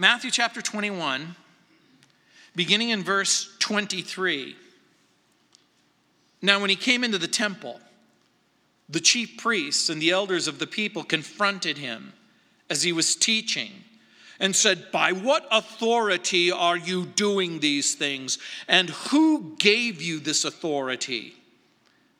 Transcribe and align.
Matthew 0.00 0.30
chapter 0.30 0.62
21, 0.62 1.36
beginning 2.56 2.88
in 2.88 3.02
verse 3.02 3.54
23. 3.58 4.56
Now, 6.40 6.58
when 6.58 6.70
he 6.70 6.76
came 6.76 7.04
into 7.04 7.18
the 7.18 7.28
temple, 7.28 7.78
the 8.88 9.00
chief 9.00 9.36
priests 9.36 9.90
and 9.90 10.00
the 10.00 10.08
elders 10.08 10.48
of 10.48 10.58
the 10.58 10.66
people 10.66 11.04
confronted 11.04 11.76
him 11.76 12.14
as 12.70 12.82
he 12.82 12.94
was 12.94 13.14
teaching 13.14 13.72
and 14.38 14.56
said, 14.56 14.90
By 14.90 15.12
what 15.12 15.46
authority 15.52 16.50
are 16.50 16.78
you 16.78 17.04
doing 17.04 17.60
these 17.60 17.94
things? 17.94 18.38
And 18.68 18.88
who 18.88 19.54
gave 19.58 20.00
you 20.00 20.18
this 20.18 20.46
authority? 20.46 21.34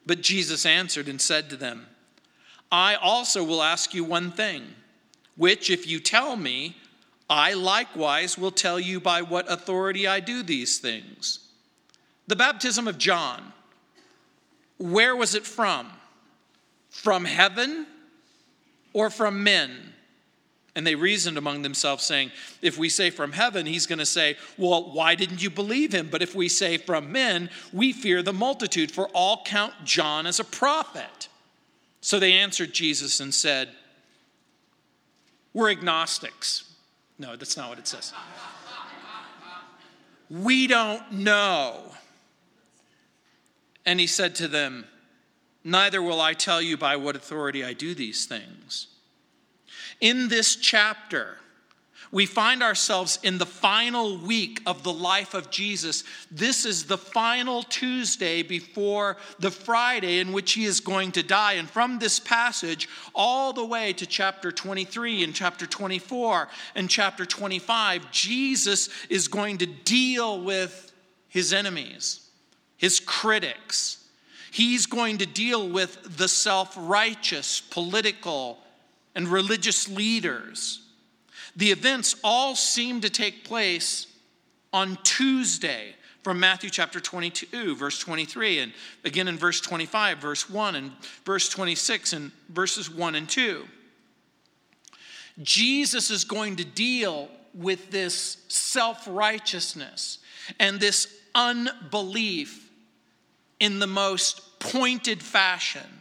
But 0.04 0.20
Jesus 0.20 0.66
answered 0.66 1.08
and 1.08 1.18
said 1.18 1.48
to 1.48 1.56
them, 1.56 1.86
I 2.70 2.96
also 2.96 3.42
will 3.42 3.62
ask 3.62 3.94
you 3.94 4.04
one 4.04 4.32
thing, 4.32 4.64
which 5.38 5.70
if 5.70 5.86
you 5.86 5.98
tell 5.98 6.36
me, 6.36 6.76
I 7.30 7.54
likewise 7.54 8.36
will 8.36 8.50
tell 8.50 8.80
you 8.80 8.98
by 8.98 9.22
what 9.22 9.50
authority 9.50 10.08
I 10.08 10.18
do 10.18 10.42
these 10.42 10.80
things. 10.80 11.38
The 12.26 12.34
baptism 12.34 12.88
of 12.88 12.98
John, 12.98 13.52
where 14.78 15.14
was 15.14 15.36
it 15.36 15.46
from? 15.46 15.88
From 16.90 17.24
heaven 17.24 17.86
or 18.92 19.10
from 19.10 19.44
men? 19.44 19.92
And 20.74 20.84
they 20.84 20.96
reasoned 20.96 21.38
among 21.38 21.62
themselves, 21.62 22.04
saying, 22.04 22.32
If 22.62 22.78
we 22.78 22.88
say 22.88 23.10
from 23.10 23.32
heaven, 23.32 23.66
he's 23.66 23.86
going 23.86 23.98
to 24.00 24.06
say, 24.06 24.36
Well, 24.56 24.92
why 24.92 25.14
didn't 25.14 25.42
you 25.42 25.50
believe 25.50 25.92
him? 25.92 26.08
But 26.10 26.22
if 26.22 26.34
we 26.34 26.48
say 26.48 26.78
from 26.78 27.12
men, 27.12 27.50
we 27.72 27.92
fear 27.92 28.22
the 28.22 28.32
multitude, 28.32 28.90
for 28.90 29.08
all 29.08 29.42
count 29.44 29.74
John 29.84 30.26
as 30.26 30.40
a 30.40 30.44
prophet. 30.44 31.28
So 32.00 32.18
they 32.18 32.32
answered 32.32 32.72
Jesus 32.72 33.20
and 33.20 33.34
said, 33.34 33.70
We're 35.52 35.70
agnostics. 35.70 36.69
No, 37.20 37.36
that's 37.36 37.54
not 37.54 37.68
what 37.68 37.78
it 37.78 37.86
says. 37.86 38.14
we 40.30 40.66
don't 40.66 41.12
know. 41.12 41.82
And 43.84 44.00
he 44.00 44.06
said 44.06 44.34
to 44.36 44.48
them, 44.48 44.86
Neither 45.62 46.00
will 46.00 46.22
I 46.22 46.32
tell 46.32 46.62
you 46.62 46.78
by 46.78 46.96
what 46.96 47.16
authority 47.16 47.62
I 47.62 47.74
do 47.74 47.94
these 47.94 48.24
things. 48.24 48.86
In 50.00 50.28
this 50.28 50.56
chapter, 50.56 51.36
we 52.12 52.26
find 52.26 52.62
ourselves 52.62 53.20
in 53.22 53.38
the 53.38 53.46
final 53.46 54.18
week 54.18 54.60
of 54.66 54.82
the 54.82 54.92
life 54.92 55.32
of 55.32 55.50
Jesus. 55.50 56.02
This 56.30 56.64
is 56.64 56.84
the 56.84 56.98
final 56.98 57.62
Tuesday 57.62 58.42
before 58.42 59.16
the 59.38 59.52
Friday 59.52 60.18
in 60.18 60.32
which 60.32 60.52
he 60.52 60.64
is 60.64 60.80
going 60.80 61.12
to 61.12 61.22
die. 61.22 61.52
And 61.54 61.70
from 61.70 61.98
this 61.98 62.18
passage, 62.18 62.88
all 63.14 63.52
the 63.52 63.64
way 63.64 63.92
to 63.92 64.06
chapter 64.06 64.50
23 64.50 65.22
and 65.22 65.32
chapter 65.32 65.66
24 65.66 66.48
and 66.74 66.90
chapter 66.90 67.24
25, 67.24 68.10
Jesus 68.10 68.88
is 69.08 69.28
going 69.28 69.58
to 69.58 69.66
deal 69.66 70.40
with 70.42 70.92
his 71.28 71.52
enemies, 71.52 72.28
his 72.76 72.98
critics. 72.98 74.04
He's 74.50 74.86
going 74.86 75.18
to 75.18 75.26
deal 75.26 75.68
with 75.68 76.16
the 76.16 76.26
self 76.26 76.74
righteous, 76.76 77.60
political, 77.60 78.58
and 79.14 79.28
religious 79.28 79.88
leaders. 79.88 80.89
The 81.56 81.70
events 81.70 82.16
all 82.22 82.54
seem 82.54 83.00
to 83.00 83.10
take 83.10 83.44
place 83.44 84.06
on 84.72 84.98
Tuesday 85.02 85.94
from 86.22 86.38
Matthew 86.38 86.70
chapter 86.70 87.00
22, 87.00 87.76
verse 87.76 87.98
23, 87.98 88.60
and 88.60 88.72
again 89.04 89.26
in 89.28 89.36
verse 89.36 89.60
25, 89.60 90.18
verse 90.18 90.50
1, 90.50 90.74
and 90.74 90.92
verse 91.24 91.48
26, 91.48 92.12
and 92.12 92.32
verses 92.50 92.90
1 92.90 93.14
and 93.14 93.28
2. 93.28 93.64
Jesus 95.42 96.10
is 96.10 96.24
going 96.24 96.56
to 96.56 96.64
deal 96.64 97.28
with 97.54 97.90
this 97.90 98.38
self 98.48 99.06
righteousness 99.08 100.18
and 100.58 100.78
this 100.78 101.08
unbelief 101.34 102.70
in 103.58 103.78
the 103.78 103.86
most 103.86 104.58
pointed 104.58 105.22
fashion. 105.22 105.99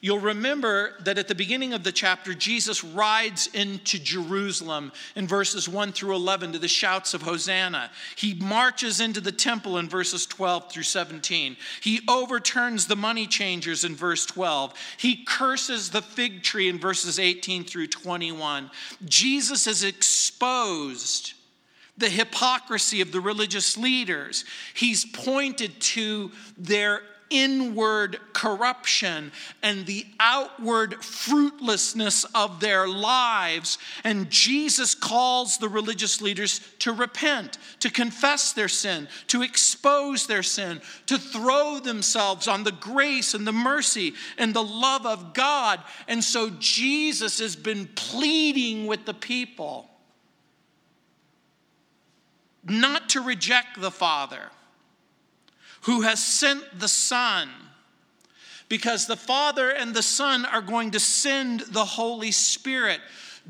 You'll 0.00 0.20
remember 0.20 0.94
that 1.00 1.18
at 1.18 1.28
the 1.28 1.34
beginning 1.34 1.72
of 1.72 1.82
the 1.82 1.92
chapter, 1.92 2.34
Jesus 2.34 2.84
rides 2.84 3.48
into 3.54 3.98
Jerusalem 3.98 4.92
in 5.14 5.26
verses 5.26 5.68
1 5.68 5.92
through 5.92 6.14
11 6.14 6.52
to 6.52 6.58
the 6.58 6.68
shouts 6.68 7.14
of 7.14 7.22
Hosanna. 7.22 7.90
He 8.16 8.34
marches 8.34 9.00
into 9.00 9.20
the 9.20 9.32
temple 9.32 9.78
in 9.78 9.88
verses 9.88 10.26
12 10.26 10.70
through 10.70 10.82
17. 10.82 11.56
He 11.80 12.00
overturns 12.08 12.86
the 12.86 12.96
money 12.96 13.26
changers 13.26 13.84
in 13.84 13.96
verse 13.96 14.26
12. 14.26 14.74
He 14.98 15.24
curses 15.24 15.90
the 15.90 16.02
fig 16.02 16.42
tree 16.42 16.68
in 16.68 16.78
verses 16.78 17.18
18 17.18 17.64
through 17.64 17.88
21. 17.88 18.70
Jesus 19.06 19.64
has 19.64 19.82
exposed 19.82 21.32
the 21.98 22.08
hypocrisy 22.08 23.00
of 23.00 23.12
the 23.12 23.20
religious 23.20 23.76
leaders. 23.76 24.44
He's 24.74 25.04
pointed 25.04 25.80
to 25.80 26.30
their 26.58 27.00
inward 27.30 28.18
corruption 28.32 29.32
and 29.62 29.86
the 29.86 30.06
outward 30.20 31.02
fruitlessness 31.04 32.24
of 32.34 32.60
their 32.60 32.88
lives. 32.88 33.78
And 34.04 34.30
Jesus 34.30 34.94
calls 34.94 35.58
the 35.58 35.68
religious 35.68 36.20
leaders 36.20 36.60
to 36.80 36.92
repent, 36.92 37.58
to 37.80 37.90
confess 37.90 38.52
their 38.52 38.68
sin, 38.68 39.08
to 39.28 39.42
expose 39.42 40.26
their 40.26 40.42
sin, 40.42 40.80
to 41.06 41.18
throw 41.18 41.78
themselves 41.78 42.48
on 42.48 42.64
the 42.64 42.72
grace 42.72 43.34
and 43.34 43.46
the 43.46 43.52
mercy 43.52 44.14
and 44.38 44.54
the 44.54 44.62
love 44.62 45.06
of 45.06 45.34
God. 45.34 45.80
And 46.08 46.22
so 46.22 46.50
Jesus 46.58 47.40
has 47.40 47.56
been 47.56 47.88
pleading 47.94 48.86
with 48.86 49.04
the 49.04 49.14
people 49.14 49.90
not 52.68 53.10
to 53.10 53.20
reject 53.20 53.80
the 53.80 53.90
Father 53.90 54.50
who 55.86 56.02
has 56.02 56.22
sent 56.22 56.80
the 56.80 56.88
Son, 56.88 57.48
because 58.68 59.06
the 59.06 59.16
Father 59.16 59.70
and 59.70 59.94
the 59.94 60.02
Son 60.02 60.44
are 60.44 60.60
going 60.60 60.90
to 60.90 61.00
send 61.00 61.60
the 61.60 61.84
Holy 61.84 62.32
Spirit. 62.32 63.00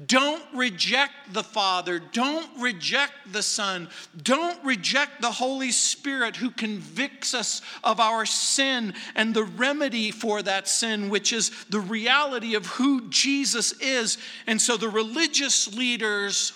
Don't 0.07 0.43
reject 0.53 1.33
the 1.33 1.43
Father. 1.43 1.99
Don't 1.99 2.47
reject 2.61 3.15
the 3.33 3.43
Son. 3.43 3.89
Don't 4.23 4.63
reject 4.63 5.23
the 5.23 5.31
Holy 5.31 5.73
Spirit 5.73 6.37
who 6.37 6.51
convicts 6.51 7.33
us 7.33 7.63
of 7.83 7.99
our 7.99 8.27
sin 8.27 8.93
and 9.15 9.33
the 9.33 9.45
remedy 9.45 10.11
for 10.11 10.43
that 10.43 10.69
sin, 10.69 11.09
which 11.09 11.33
is 11.33 11.51
the 11.71 11.81
reality 11.81 12.55
of 12.55 12.67
who 12.67 13.09
Jesus 13.09 13.73
is. 13.81 14.19
And 14.47 14.61
so 14.61 14.77
the 14.77 14.91
religious 14.91 15.75
leaders 15.75 16.53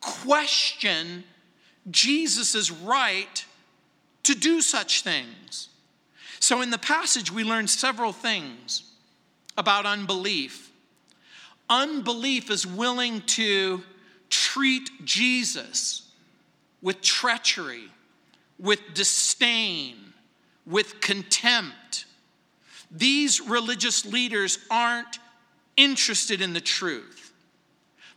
question 0.00 1.24
Jesus' 1.90 2.70
right 2.70 3.44
to 4.24 4.34
do 4.34 4.60
such 4.60 5.02
things. 5.02 5.68
So, 6.40 6.60
in 6.60 6.70
the 6.70 6.78
passage, 6.78 7.32
we 7.32 7.44
learn 7.44 7.66
several 7.66 8.12
things 8.12 8.84
about 9.56 9.86
unbelief. 9.86 10.70
Unbelief 11.68 12.50
is 12.50 12.66
willing 12.66 13.20
to 13.22 13.82
treat 14.30 14.88
Jesus 15.04 16.10
with 16.80 17.02
treachery, 17.02 17.88
with 18.58 18.80
disdain, 18.94 19.96
with 20.66 21.00
contempt. 21.00 22.06
These 22.90 23.40
religious 23.40 24.06
leaders 24.06 24.58
aren't 24.70 25.18
interested 25.76 26.40
in 26.40 26.52
the 26.52 26.60
truth, 26.60 27.32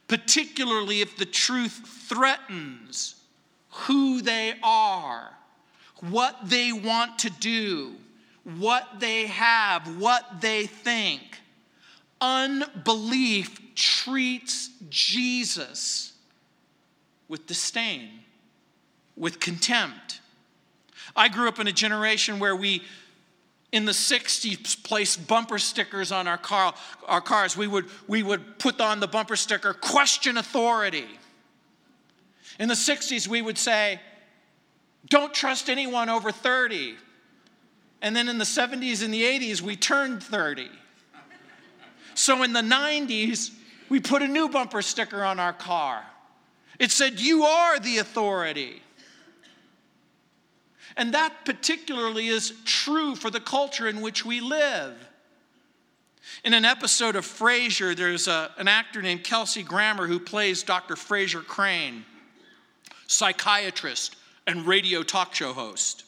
particularly 0.07 1.01
if 1.01 1.17
the 1.17 1.25
truth 1.25 1.81
threatens 2.07 3.15
who 3.69 4.21
they 4.21 4.53
are 4.63 5.31
what 6.01 6.37
they 6.43 6.71
want 6.71 7.19
to 7.19 7.29
do, 7.29 7.95
what 8.43 8.99
they 8.99 9.27
have, 9.27 9.99
what 9.99 10.41
they 10.41 10.65
think. 10.65 11.21
Unbelief 12.19 13.75
treats 13.75 14.69
Jesus 14.89 16.13
with 17.27 17.47
disdain, 17.47 18.09
with 19.15 19.39
contempt. 19.39 20.19
I 21.15 21.29
grew 21.29 21.47
up 21.47 21.59
in 21.59 21.67
a 21.67 21.71
generation 21.71 22.39
where 22.39 22.55
we, 22.55 22.83
in 23.71 23.85
the 23.85 23.91
60s, 23.91 24.83
placed 24.83 25.27
bumper 25.27 25.57
stickers 25.57 26.11
on 26.11 26.27
our, 26.27 26.37
car, 26.37 26.73
our 27.07 27.21
cars. 27.21 27.55
We 27.55 27.67
would, 27.67 27.85
we 28.07 28.23
would 28.23 28.59
put 28.59 28.79
on 28.81 28.99
the 28.99 29.07
bumper 29.07 29.35
sticker, 29.35 29.73
question 29.73 30.37
authority. 30.37 31.07
In 32.59 32.67
the 32.67 32.75
60s, 32.75 33.27
we 33.27 33.41
would 33.41 33.57
say, 33.57 33.99
don't 35.07 35.33
trust 35.33 35.69
anyone 35.69 36.09
over 36.09 36.31
30. 36.31 36.95
And 38.01 38.15
then 38.15 38.29
in 38.29 38.37
the 38.37 38.45
70s 38.45 39.03
and 39.03 39.13
the 39.13 39.23
80s, 39.23 39.61
we 39.61 39.75
turned 39.75 40.23
30. 40.23 40.69
So 42.15 42.43
in 42.43 42.53
the 42.53 42.61
90s, 42.61 43.51
we 43.89 43.99
put 43.99 44.21
a 44.21 44.27
new 44.27 44.49
bumper 44.49 44.81
sticker 44.81 45.23
on 45.23 45.39
our 45.39 45.53
car. 45.53 46.03
It 46.79 46.91
said, 46.91 47.19
You 47.19 47.43
are 47.43 47.79
the 47.79 47.99
authority. 47.99 48.81
And 50.97 51.13
that 51.13 51.45
particularly 51.45 52.27
is 52.27 52.53
true 52.65 53.15
for 53.15 53.29
the 53.29 53.39
culture 53.39 53.87
in 53.87 54.01
which 54.01 54.25
we 54.25 54.41
live. 54.41 54.93
In 56.43 56.53
an 56.53 56.65
episode 56.65 57.15
of 57.15 57.25
Frasier, 57.25 57.95
there's 57.95 58.27
a, 58.27 58.51
an 58.57 58.67
actor 58.67 59.01
named 59.01 59.23
Kelsey 59.23 59.63
Grammer 59.63 60.07
who 60.07 60.19
plays 60.19 60.63
Dr. 60.63 60.95
Frasier 60.95 61.45
Crane, 61.45 62.03
psychiatrist 63.07 64.15
and 64.47 64.65
radio 64.65 65.03
talk 65.03 65.33
show 65.35 65.53
host. 65.53 66.03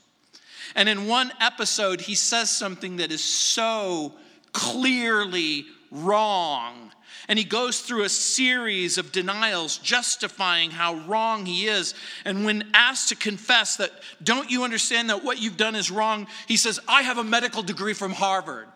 And 0.75 0.89
in 0.89 1.07
one 1.07 1.31
episode, 1.39 2.01
he 2.01 2.15
says 2.15 2.49
something 2.49 2.97
that 2.97 3.11
is 3.11 3.23
so 3.23 4.13
clearly 4.53 5.65
wrong. 5.91 6.91
And 7.27 7.39
he 7.39 7.45
goes 7.45 7.79
through 7.79 8.03
a 8.03 8.09
series 8.09 8.97
of 8.97 9.11
denials 9.11 9.77
justifying 9.77 10.71
how 10.71 10.95
wrong 11.07 11.45
he 11.45 11.67
is. 11.67 11.93
And 12.25 12.43
when 12.43 12.69
asked 12.73 13.09
to 13.09 13.15
confess 13.15 13.77
that, 13.77 13.91
don't 14.21 14.49
you 14.49 14.63
understand 14.63 15.09
that 15.09 15.23
what 15.23 15.41
you've 15.41 15.57
done 15.57 15.75
is 15.75 15.89
wrong? 15.89 16.27
He 16.47 16.57
says, 16.57 16.79
I 16.87 17.03
have 17.03 17.17
a 17.17 17.23
medical 17.23 17.63
degree 17.63 17.93
from 17.93 18.11
Harvard. 18.11 18.67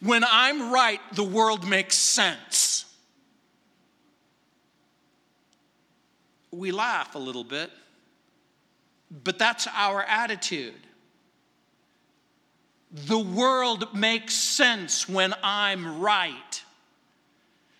When 0.00 0.22
I'm 0.24 0.70
right, 0.70 1.00
the 1.14 1.24
world 1.24 1.66
makes 1.66 1.96
sense. 1.96 2.84
We 6.54 6.70
laugh 6.70 7.14
a 7.14 7.18
little 7.18 7.44
bit, 7.44 7.70
but 9.24 9.38
that's 9.38 9.66
our 9.74 10.02
attitude. 10.02 10.74
The 12.92 13.18
world 13.18 13.94
makes 13.94 14.34
sense 14.34 15.08
when 15.08 15.34
I'm 15.42 16.00
right. 16.00 16.62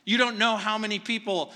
You 0.05 0.19
don't 0.19 0.39
know 0.39 0.57
how 0.57 0.77
many 0.77 0.99
people 0.99 1.53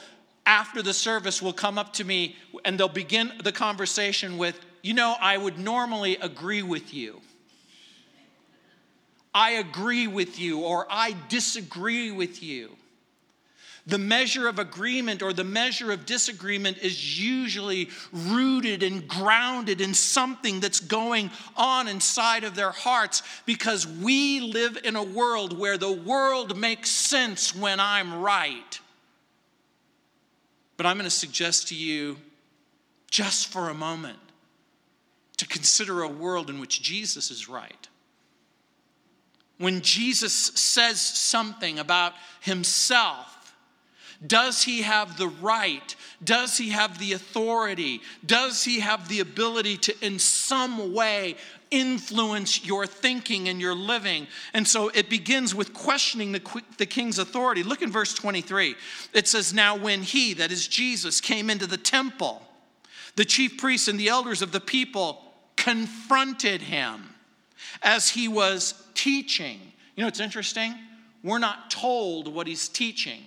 after 0.46 0.80
the 0.80 0.94
service 0.94 1.42
will 1.42 1.52
come 1.52 1.76
up 1.76 1.92
to 1.94 2.04
me 2.04 2.36
and 2.64 2.78
they'll 2.78 2.88
begin 2.88 3.32
the 3.42 3.52
conversation 3.52 4.38
with, 4.38 4.58
You 4.82 4.94
know, 4.94 5.16
I 5.20 5.36
would 5.36 5.58
normally 5.58 6.16
agree 6.16 6.62
with 6.62 6.94
you. 6.94 7.20
I 9.34 9.50
agree 9.50 10.06
with 10.06 10.38
you, 10.38 10.60
or 10.60 10.86
I 10.88 11.14
disagree 11.28 12.10
with 12.10 12.42
you. 12.42 12.76
The 13.88 13.98
measure 13.98 14.48
of 14.48 14.58
agreement 14.58 15.22
or 15.22 15.32
the 15.32 15.44
measure 15.44 15.90
of 15.90 16.04
disagreement 16.04 16.76
is 16.78 17.18
usually 17.18 17.88
rooted 18.12 18.82
and 18.82 19.08
grounded 19.08 19.80
in 19.80 19.94
something 19.94 20.60
that's 20.60 20.78
going 20.78 21.30
on 21.56 21.88
inside 21.88 22.44
of 22.44 22.54
their 22.54 22.70
hearts 22.70 23.22
because 23.46 23.86
we 23.86 24.40
live 24.40 24.78
in 24.84 24.94
a 24.94 25.02
world 25.02 25.58
where 25.58 25.78
the 25.78 25.90
world 25.90 26.54
makes 26.54 26.90
sense 26.90 27.56
when 27.56 27.80
I'm 27.80 28.20
right. 28.20 28.78
But 30.76 30.84
I'm 30.84 30.98
going 30.98 31.04
to 31.04 31.10
suggest 31.10 31.68
to 31.68 31.74
you, 31.74 32.18
just 33.10 33.46
for 33.46 33.70
a 33.70 33.74
moment, 33.74 34.18
to 35.38 35.46
consider 35.46 36.02
a 36.02 36.08
world 36.08 36.50
in 36.50 36.60
which 36.60 36.82
Jesus 36.82 37.30
is 37.30 37.48
right. 37.48 37.88
When 39.56 39.80
Jesus 39.80 40.34
says 40.34 41.00
something 41.00 41.78
about 41.78 42.12
himself, 42.40 43.36
does 44.26 44.64
he 44.64 44.82
have 44.82 45.16
the 45.16 45.28
right? 45.28 45.94
Does 46.22 46.58
he 46.58 46.70
have 46.70 46.98
the 46.98 47.12
authority? 47.12 48.00
Does 48.26 48.64
he 48.64 48.80
have 48.80 49.08
the 49.08 49.20
ability 49.20 49.76
to, 49.78 49.94
in 50.04 50.18
some 50.18 50.92
way, 50.92 51.36
influence 51.70 52.64
your 52.64 52.84
thinking 52.84 53.48
and 53.48 53.60
your 53.60 53.76
living? 53.76 54.26
And 54.54 54.66
so 54.66 54.88
it 54.88 55.08
begins 55.08 55.54
with 55.54 55.72
questioning 55.72 56.32
the, 56.32 56.62
the 56.78 56.86
king's 56.86 57.20
authority. 57.20 57.62
Look 57.62 57.80
in 57.80 57.92
verse 57.92 58.12
23. 58.12 58.74
It 59.14 59.28
says, 59.28 59.54
Now 59.54 59.76
when 59.76 60.02
he, 60.02 60.34
that 60.34 60.50
is 60.50 60.66
Jesus, 60.66 61.20
came 61.20 61.48
into 61.48 61.68
the 61.68 61.76
temple, 61.76 62.42
the 63.14 63.24
chief 63.24 63.56
priests 63.56 63.86
and 63.86 64.00
the 64.00 64.08
elders 64.08 64.42
of 64.42 64.50
the 64.50 64.60
people 64.60 65.22
confronted 65.56 66.62
him 66.62 67.14
as 67.82 68.08
he 68.08 68.26
was 68.26 68.74
teaching. 68.94 69.60
You 69.94 70.02
know, 70.02 70.08
it's 70.08 70.20
interesting. 70.20 70.74
We're 71.22 71.38
not 71.38 71.70
told 71.70 72.32
what 72.32 72.48
he's 72.48 72.68
teaching. 72.68 73.22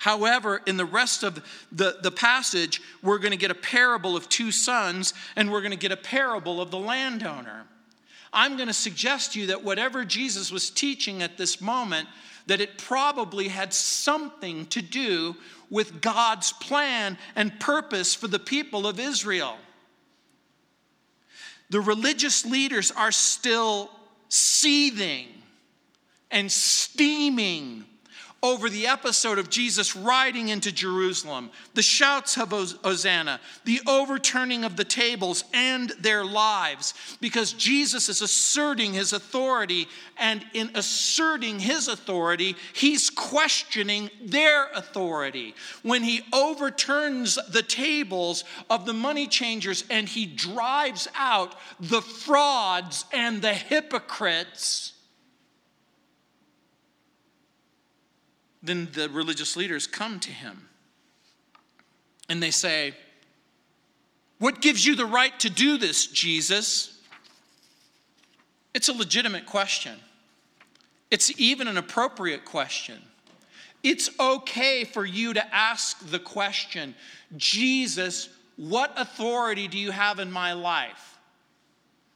However, 0.00 0.62
in 0.64 0.78
the 0.78 0.86
rest 0.86 1.22
of 1.22 1.44
the, 1.70 1.98
the 2.02 2.10
passage, 2.10 2.80
we're 3.02 3.18
going 3.18 3.32
to 3.32 3.36
get 3.36 3.50
a 3.50 3.54
parable 3.54 4.16
of 4.16 4.30
two 4.30 4.50
sons 4.50 5.12
and 5.36 5.52
we're 5.52 5.60
going 5.60 5.72
to 5.72 5.76
get 5.76 5.92
a 5.92 5.96
parable 5.96 6.62
of 6.62 6.70
the 6.70 6.78
landowner. 6.78 7.66
I'm 8.32 8.56
going 8.56 8.68
to 8.68 8.74
suggest 8.74 9.34
to 9.34 9.40
you 9.40 9.48
that 9.48 9.62
whatever 9.62 10.06
Jesus 10.06 10.50
was 10.50 10.70
teaching 10.70 11.22
at 11.22 11.36
this 11.36 11.60
moment, 11.60 12.08
that 12.46 12.62
it 12.62 12.78
probably 12.78 13.48
had 13.48 13.74
something 13.74 14.64
to 14.68 14.80
do 14.80 15.36
with 15.68 16.00
God's 16.00 16.54
plan 16.54 17.18
and 17.36 17.60
purpose 17.60 18.14
for 18.14 18.26
the 18.26 18.38
people 18.38 18.86
of 18.86 18.98
Israel. 18.98 19.58
The 21.68 21.80
religious 21.82 22.46
leaders 22.46 22.90
are 22.90 23.12
still 23.12 23.90
seething 24.30 25.26
and 26.30 26.50
steaming 26.50 27.84
over 28.42 28.70
the 28.70 28.86
episode 28.86 29.38
of 29.38 29.50
Jesus 29.50 29.94
riding 29.94 30.48
into 30.48 30.72
Jerusalem, 30.72 31.50
the 31.74 31.82
shouts 31.82 32.38
of 32.38 32.50
Hosanna, 32.50 33.38
the 33.64 33.80
overturning 33.86 34.64
of 34.64 34.76
the 34.76 34.84
tables 34.84 35.44
and 35.52 35.90
their 36.00 36.24
lives, 36.24 36.94
because 37.20 37.52
Jesus 37.52 38.08
is 38.08 38.22
asserting 38.22 38.94
his 38.94 39.12
authority, 39.12 39.88
and 40.16 40.44
in 40.54 40.70
asserting 40.74 41.58
his 41.58 41.86
authority, 41.88 42.56
he's 42.72 43.10
questioning 43.10 44.08
their 44.24 44.70
authority. 44.70 45.54
When 45.82 46.02
he 46.02 46.22
overturns 46.32 47.38
the 47.50 47.62
tables 47.62 48.44
of 48.70 48.86
the 48.86 48.94
money 48.94 49.26
changers 49.26 49.84
and 49.90 50.08
he 50.08 50.24
drives 50.24 51.08
out 51.14 51.54
the 51.78 52.00
frauds 52.00 53.04
and 53.12 53.42
the 53.42 53.52
hypocrites, 53.54 54.94
then 58.62 58.88
the 58.92 59.08
religious 59.08 59.56
leaders 59.56 59.86
come 59.86 60.20
to 60.20 60.30
him 60.30 60.68
and 62.28 62.42
they 62.42 62.50
say, 62.50 62.94
What 64.38 64.60
gives 64.60 64.84
you 64.84 64.94
the 64.96 65.06
right 65.06 65.38
to 65.40 65.50
do 65.50 65.78
this, 65.78 66.06
Jesus? 66.06 66.98
It's 68.72 68.88
a 68.88 68.92
legitimate 68.92 69.46
question. 69.46 69.98
It's 71.10 71.32
even 71.40 71.66
an 71.66 71.76
appropriate 71.76 72.44
question. 72.44 73.02
It's 73.82 74.10
okay 74.20 74.84
for 74.84 75.04
you 75.04 75.34
to 75.34 75.54
ask 75.54 75.98
the 76.08 76.18
question 76.18 76.94
Jesus, 77.36 78.28
what 78.56 78.92
authority 78.96 79.68
do 79.68 79.78
you 79.78 79.90
have 79.90 80.18
in 80.18 80.30
my 80.30 80.52
life? 80.52 81.09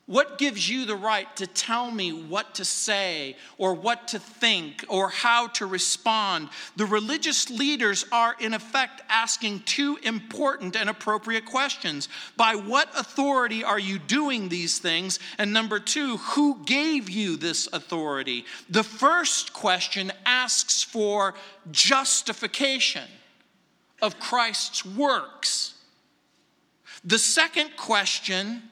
What 0.07 0.37
gives 0.37 0.69
you 0.69 0.85
the 0.85 0.97
right 0.97 1.35
to 1.37 1.47
tell 1.47 1.91
me 1.91 2.13
what 2.13 2.57
to 2.57 2.65
say 2.65 3.37
or 3.57 3.73
what 3.73 4.09
to 4.09 4.19
think 4.19 4.85
or 4.89 5.09
how 5.09 5.47
to 5.49 5.65
respond? 5.65 6.51
The 6.77 6.85
religious 6.85 7.49
leaders 7.49 8.05
are, 8.13 8.37
in 8.39 8.53
effect, 8.53 9.01
asking 9.09 9.61
two 9.61 9.99
important 10.03 10.77
and 10.77 10.91
appropriate 10.91 11.47
questions. 11.47 12.11
By 12.37 12.55
what 12.55 12.91
authority 12.99 13.65
are 13.65 13.79
you 13.79 13.99
doing 13.99 14.51
these 14.51 14.79
things? 14.79 15.21
And 15.39 15.55
number 15.55 15.81
two, 15.81 16.19
who 16.19 16.63
gave 16.67 17.09
you 17.09 17.37
this 17.39 17.67
authority? 17.73 18.45
The 18.69 18.85
first 18.85 19.55
question 19.55 20.13
asks 20.27 20.83
for 20.83 21.33
justification 21.71 23.09
of 24.03 24.21
Christ's 24.21 24.85
works. 24.85 25.75
The 27.03 27.19
second 27.19 27.77
question 27.79 28.63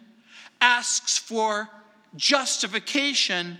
asks 0.62 1.18
for 1.18 1.68
justification 2.16 3.58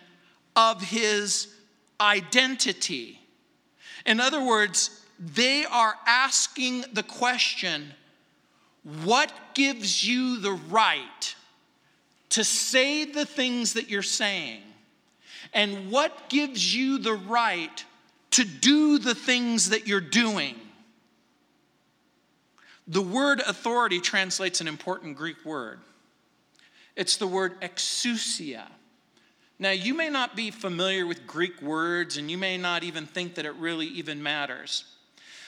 of 0.57 0.81
his 0.81 1.49
identity. 2.01 3.21
In 4.07 4.21
other 4.21 4.43
words, 4.43 5.05
they 5.19 5.65
are 5.65 5.95
asking 6.07 6.85
the 6.93 7.03
question 7.03 7.93
what 9.05 9.33
gives 9.55 10.07
you 10.07 10.41
the 10.41 10.53
right 10.53 11.35
to 12.31 12.43
say 12.43 13.05
the 13.05 13.27
things 13.27 13.75
that 13.75 13.89
you're 13.89 14.03
saying? 14.03 14.63
And 15.53 15.91
what 15.91 16.31
gives 16.31 16.75
you 16.75 16.99
the 16.99 17.13
right 17.13 17.85
to 18.31 18.45
do 18.45 18.99
the 18.99 19.15
things 19.15 19.69
that 19.69 19.87
you're 19.87 20.01
doing? 20.01 20.57
The 22.89 23.03
word 23.03 23.41
authority 23.41 24.01
translates 24.01 24.61
an 24.61 24.67
important 24.67 25.17
Greek 25.17 25.45
word. 25.45 25.79
It's 26.97 27.17
the 27.17 27.27
word 27.27 27.61
exousia. 27.61 28.65
Now, 29.59 29.71
you 29.71 29.95
may 29.95 30.09
not 30.09 30.35
be 30.35 30.51
familiar 30.51 31.07
with 31.07 31.27
Greek 31.27 31.63
words, 31.63 32.17
and 32.17 32.31
you 32.31 32.37
may 32.37 32.59
not 32.59 32.83
even 32.83 33.07
think 33.07 33.37
that 33.37 33.47
it 33.47 33.55
really 33.55 33.87
even 33.87 34.23
matters. 34.23 34.85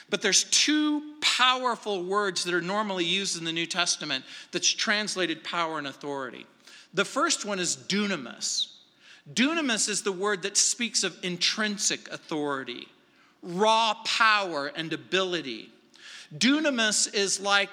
But 0.08 0.22
there's 0.22 0.44
two 0.44 1.14
powerful 1.20 2.04
words 2.04 2.44
that 2.44 2.54
are 2.54 2.60
normally 2.60 3.04
used 3.04 3.36
in 3.36 3.44
the 3.44 3.52
New 3.52 3.66
Testament 3.66 4.24
that's 4.52 4.68
translated 4.68 5.42
power 5.42 5.78
and 5.78 5.86
authority. 5.86 6.46
The 6.92 7.04
first 7.04 7.44
one 7.44 7.58
is 7.58 7.76
dunamis. 7.76 8.68
Dunamis 9.32 9.88
is 9.88 10.02
the 10.02 10.12
word 10.12 10.42
that 10.42 10.56
speaks 10.56 11.02
of 11.02 11.16
intrinsic 11.24 12.08
authority, 12.12 12.86
raw 13.42 13.94
power 14.04 14.68
and 14.76 14.92
ability. 14.92 15.70
Dunamis 16.36 17.12
is 17.14 17.40
like 17.40 17.70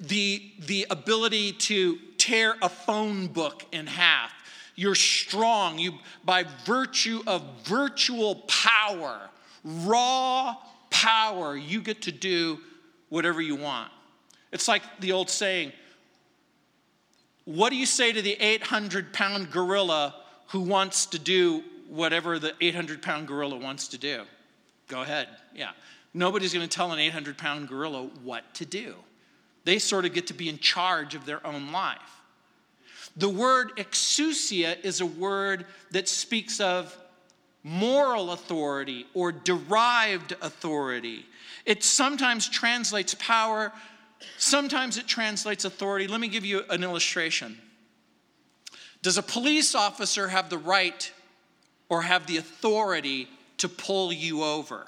the, 0.00 0.42
the 0.66 0.86
ability 0.90 1.52
to 1.52 1.98
tear 2.28 2.54
a 2.60 2.68
phone 2.68 3.26
book 3.26 3.64
in 3.72 3.86
half. 3.86 4.32
You're 4.76 4.94
strong. 4.94 5.78
You, 5.78 5.94
by 6.24 6.44
virtue 6.64 7.22
of 7.26 7.42
virtual 7.64 8.36
power, 8.46 9.30
raw 9.64 10.56
power, 10.90 11.56
you 11.56 11.80
get 11.80 12.02
to 12.02 12.12
do 12.12 12.58
whatever 13.08 13.40
you 13.40 13.56
want. 13.56 13.90
It's 14.52 14.68
like 14.68 14.82
the 15.00 15.12
old 15.12 15.30
saying 15.30 15.72
what 17.44 17.70
do 17.70 17.76
you 17.76 17.86
say 17.86 18.12
to 18.12 18.20
the 18.20 18.34
800 18.34 19.14
pound 19.14 19.50
gorilla 19.50 20.14
who 20.48 20.60
wants 20.60 21.06
to 21.06 21.18
do 21.18 21.64
whatever 21.88 22.38
the 22.38 22.52
800 22.60 23.00
pound 23.00 23.26
gorilla 23.26 23.56
wants 23.56 23.88
to 23.88 23.98
do? 23.98 24.24
Go 24.86 25.00
ahead. 25.00 25.28
Yeah. 25.54 25.70
Nobody's 26.12 26.52
going 26.52 26.68
to 26.68 26.76
tell 26.76 26.92
an 26.92 26.98
800 26.98 27.38
pound 27.38 27.68
gorilla 27.68 28.10
what 28.22 28.52
to 28.56 28.66
do. 28.66 28.96
They 29.64 29.78
sort 29.78 30.04
of 30.04 30.12
get 30.12 30.26
to 30.26 30.34
be 30.34 30.50
in 30.50 30.58
charge 30.58 31.14
of 31.14 31.24
their 31.24 31.44
own 31.46 31.72
life. 31.72 32.17
The 33.18 33.28
word 33.28 33.72
exousia 33.76 34.82
is 34.84 35.00
a 35.00 35.06
word 35.06 35.66
that 35.90 36.08
speaks 36.08 36.60
of 36.60 36.96
moral 37.62 38.32
authority 38.32 39.06
or 39.12 39.32
derived 39.32 40.32
authority. 40.40 41.26
It 41.66 41.84
sometimes 41.84 42.48
translates 42.48 43.14
power, 43.14 43.72
Sometimes 44.36 44.98
it 44.98 45.06
translates 45.06 45.64
authority. 45.64 46.06
Let 46.06 46.20
me 46.20 46.28
give 46.28 46.44
you 46.44 46.64
an 46.70 46.82
illustration. 46.82 47.58
Does 49.02 49.18
a 49.18 49.22
police 49.22 49.74
officer 49.74 50.28
have 50.28 50.50
the 50.50 50.58
right 50.58 51.10
or 51.88 52.02
have 52.02 52.26
the 52.26 52.36
authority 52.36 53.28
to 53.58 53.68
pull 53.68 54.12
you 54.12 54.42
over? 54.42 54.86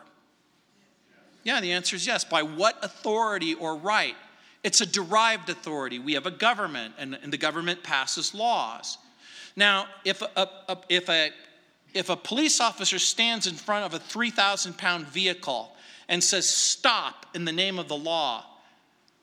Yeah, 1.44 1.60
the 1.60 1.72
answer 1.72 1.96
is 1.96 2.06
yes. 2.06 2.24
By 2.24 2.42
what 2.42 2.84
authority 2.84 3.54
or 3.54 3.76
right? 3.76 4.16
It's 4.62 4.80
a 4.80 4.86
derived 4.86 5.48
authority. 5.48 5.98
We 5.98 6.14
have 6.14 6.26
a 6.26 6.30
government, 6.30 6.94
and, 6.98 7.18
and 7.22 7.32
the 7.32 7.38
government 7.38 7.82
passes 7.82 8.34
laws. 8.34 8.98
Now, 9.56 9.86
if 10.04 10.22
a, 10.22 10.48
a, 10.68 10.78
if, 10.88 11.08
a, 11.08 11.30
if 11.94 12.10
a 12.10 12.16
police 12.16 12.60
officer 12.60 12.98
stands 12.98 13.46
in 13.46 13.54
front 13.54 13.86
of 13.86 13.94
a 13.94 13.98
3,000 13.98 14.76
pound 14.76 15.06
vehicle 15.06 15.72
and 16.08 16.22
says, 16.22 16.48
Stop 16.48 17.26
in 17.34 17.44
the 17.44 17.52
name 17.52 17.78
of 17.78 17.88
the 17.88 17.96
law, 17.96 18.44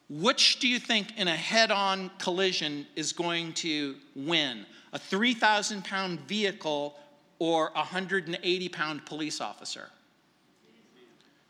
which 0.09 0.59
do 0.59 0.67
you 0.67 0.79
think 0.79 1.17
in 1.17 1.27
a 1.27 1.35
head 1.35 1.69
on 1.69 2.09
collision 2.17 2.87
is 2.95 3.11
going 3.11 3.53
to 3.53 3.95
win? 4.15 4.65
A 4.93 4.99
3,000 4.99 5.83
pound 5.83 6.21
vehicle 6.21 6.95
or 7.39 7.67
a 7.69 7.79
180 7.79 8.69
pound 8.69 9.05
police 9.05 9.41
officer? 9.41 9.89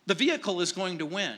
The 0.08 0.13
vehicle 0.13 0.62
is 0.62 0.72
going 0.72 0.98
to 0.98 1.06
win. 1.06 1.36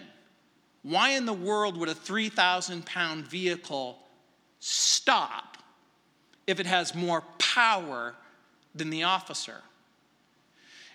Why 0.89 1.11
in 1.11 1.27
the 1.27 1.33
world 1.33 1.77
would 1.77 1.87
a 1.87 1.93
3,000 1.93 2.83
pound 2.83 3.27
vehicle 3.27 3.99
stop 4.59 5.59
if 6.47 6.59
it 6.59 6.65
has 6.65 6.95
more 6.95 7.21
power 7.37 8.15
than 8.73 8.89
the 8.89 9.03
officer? 9.03 9.57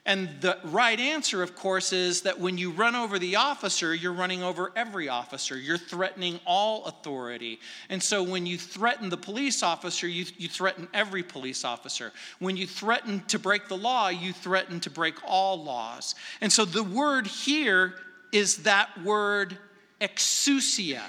And 0.04 0.28
the 0.40 0.58
right 0.64 0.98
answer, 0.98 1.44
of 1.44 1.54
course, 1.54 1.92
is 1.92 2.22
that 2.22 2.40
when 2.40 2.58
you 2.58 2.72
run 2.72 2.96
over 2.96 3.20
the 3.20 3.36
officer, 3.36 3.94
you're 3.94 4.12
running 4.12 4.42
over 4.42 4.72
every 4.74 5.08
officer. 5.08 5.56
You're 5.56 5.78
threatening 5.78 6.40
all 6.44 6.86
authority. 6.86 7.60
And 7.88 8.02
so 8.02 8.20
when 8.24 8.46
you 8.46 8.58
threaten 8.58 9.10
the 9.10 9.16
police 9.16 9.62
officer, 9.62 10.08
you, 10.08 10.24
you 10.36 10.48
threaten 10.48 10.88
every 10.92 11.22
police 11.22 11.64
officer. 11.64 12.10
When 12.40 12.56
you 12.56 12.66
threaten 12.66 13.20
to 13.28 13.38
break 13.38 13.68
the 13.68 13.76
law, 13.76 14.08
you 14.08 14.32
threaten 14.32 14.80
to 14.80 14.90
break 14.90 15.14
all 15.24 15.62
laws. 15.62 16.16
And 16.40 16.52
so 16.52 16.64
the 16.64 16.82
word 16.82 17.28
here 17.28 17.94
is 18.32 18.64
that 18.64 18.90
word 19.04 19.56
exousia. 20.04 21.02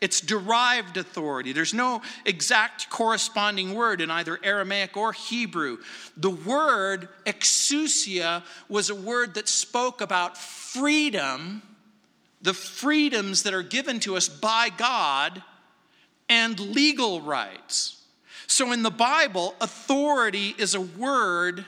It's 0.00 0.20
derived 0.20 0.98
authority. 0.98 1.52
There's 1.52 1.74
no 1.74 2.02
exact 2.24 2.90
corresponding 2.90 3.74
word 3.74 4.00
in 4.00 4.10
either 4.10 4.38
Aramaic 4.42 4.96
or 4.96 5.12
Hebrew. 5.12 5.78
The 6.16 6.30
word 6.30 7.08
exousia 7.24 8.42
was 8.68 8.90
a 8.90 8.94
word 8.94 9.34
that 9.34 9.48
spoke 9.48 10.02
about 10.02 10.36
freedom, 10.36 11.62
the 12.42 12.52
freedoms 12.54 13.42
that 13.44 13.54
are 13.54 13.62
given 13.62 13.98
to 14.00 14.16
us 14.16 14.28
by 14.28 14.68
God, 14.76 15.42
and 16.28 16.58
legal 16.60 17.22
rights. 17.22 18.02
So 18.46 18.72
in 18.72 18.82
the 18.82 18.90
Bible, 18.90 19.54
authority 19.60 20.54
is 20.58 20.74
a 20.74 20.80
word 20.80 21.64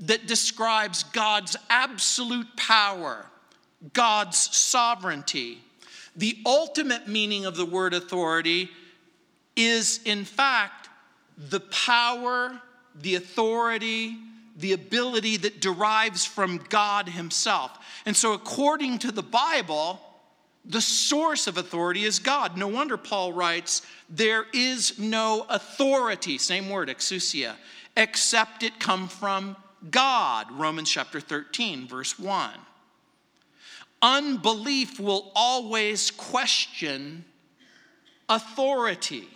that 0.00 0.26
describes 0.26 1.02
God's 1.02 1.56
absolute 1.70 2.56
power, 2.56 3.26
God's 3.92 4.38
sovereignty. 4.38 5.58
The 6.16 6.38
ultimate 6.46 7.08
meaning 7.08 7.44
of 7.44 7.56
the 7.56 7.66
word 7.66 7.94
authority 7.94 8.70
is, 9.56 10.00
in 10.04 10.24
fact, 10.24 10.88
the 11.36 11.60
power, 11.60 12.60
the 12.94 13.16
authority, 13.16 14.16
the 14.56 14.72
ability 14.72 15.36
that 15.38 15.60
derives 15.60 16.24
from 16.24 16.58
God 16.68 17.08
Himself. 17.08 17.76
And 18.06 18.16
so, 18.16 18.32
according 18.32 19.00
to 19.00 19.12
the 19.12 19.22
Bible, 19.22 20.00
the 20.64 20.80
source 20.80 21.46
of 21.46 21.58
authority 21.58 22.04
is 22.04 22.18
God. 22.18 22.56
No 22.56 22.68
wonder 22.68 22.96
Paul 22.96 23.32
writes, 23.32 23.82
There 24.08 24.46
is 24.52 24.98
no 24.98 25.44
authority, 25.48 26.38
same 26.38 26.70
word, 26.70 26.88
exousia, 26.88 27.56
except 27.96 28.62
it 28.62 28.78
come 28.78 29.08
from 29.08 29.56
God. 29.90 30.50
Romans 30.52 30.90
chapter 30.90 31.20
13, 31.20 31.86
verse 31.86 32.18
1. 32.18 32.50
Unbelief 34.04 35.00
will 35.00 35.32
always 35.34 36.10
question 36.10 37.24
authority. 38.28 39.26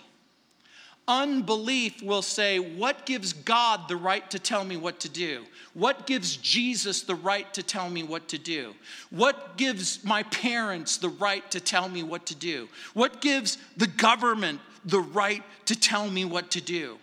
Unbelief 1.08 2.02
will 2.02 2.20
say, 2.20 2.58
What 2.58 3.06
gives 3.06 3.32
God 3.32 3.88
the 3.88 3.96
right 3.96 4.30
to 4.30 4.38
tell 4.38 4.64
me 4.64 4.76
what 4.76 5.00
to 5.00 5.08
do? 5.08 5.46
What 5.72 6.06
gives 6.06 6.36
Jesus 6.36 7.00
the 7.00 7.14
right 7.14 7.50
to 7.54 7.62
tell 7.62 7.88
me 7.88 8.02
what 8.02 8.28
to 8.28 8.36
do? 8.36 8.74
What 9.08 9.56
gives 9.56 10.04
my 10.04 10.22
parents 10.24 10.98
the 10.98 11.08
right 11.08 11.50
to 11.50 11.60
tell 11.60 11.88
me 11.88 12.02
what 12.02 12.26
to 12.26 12.34
do? 12.34 12.68
What 12.92 13.22
gives 13.22 13.56
the 13.78 13.86
government 13.86 14.60
the 14.84 15.00
right 15.00 15.42
to 15.64 15.80
tell 15.80 16.10
me 16.10 16.26
what 16.26 16.50
to 16.50 16.60
do? 16.60 16.98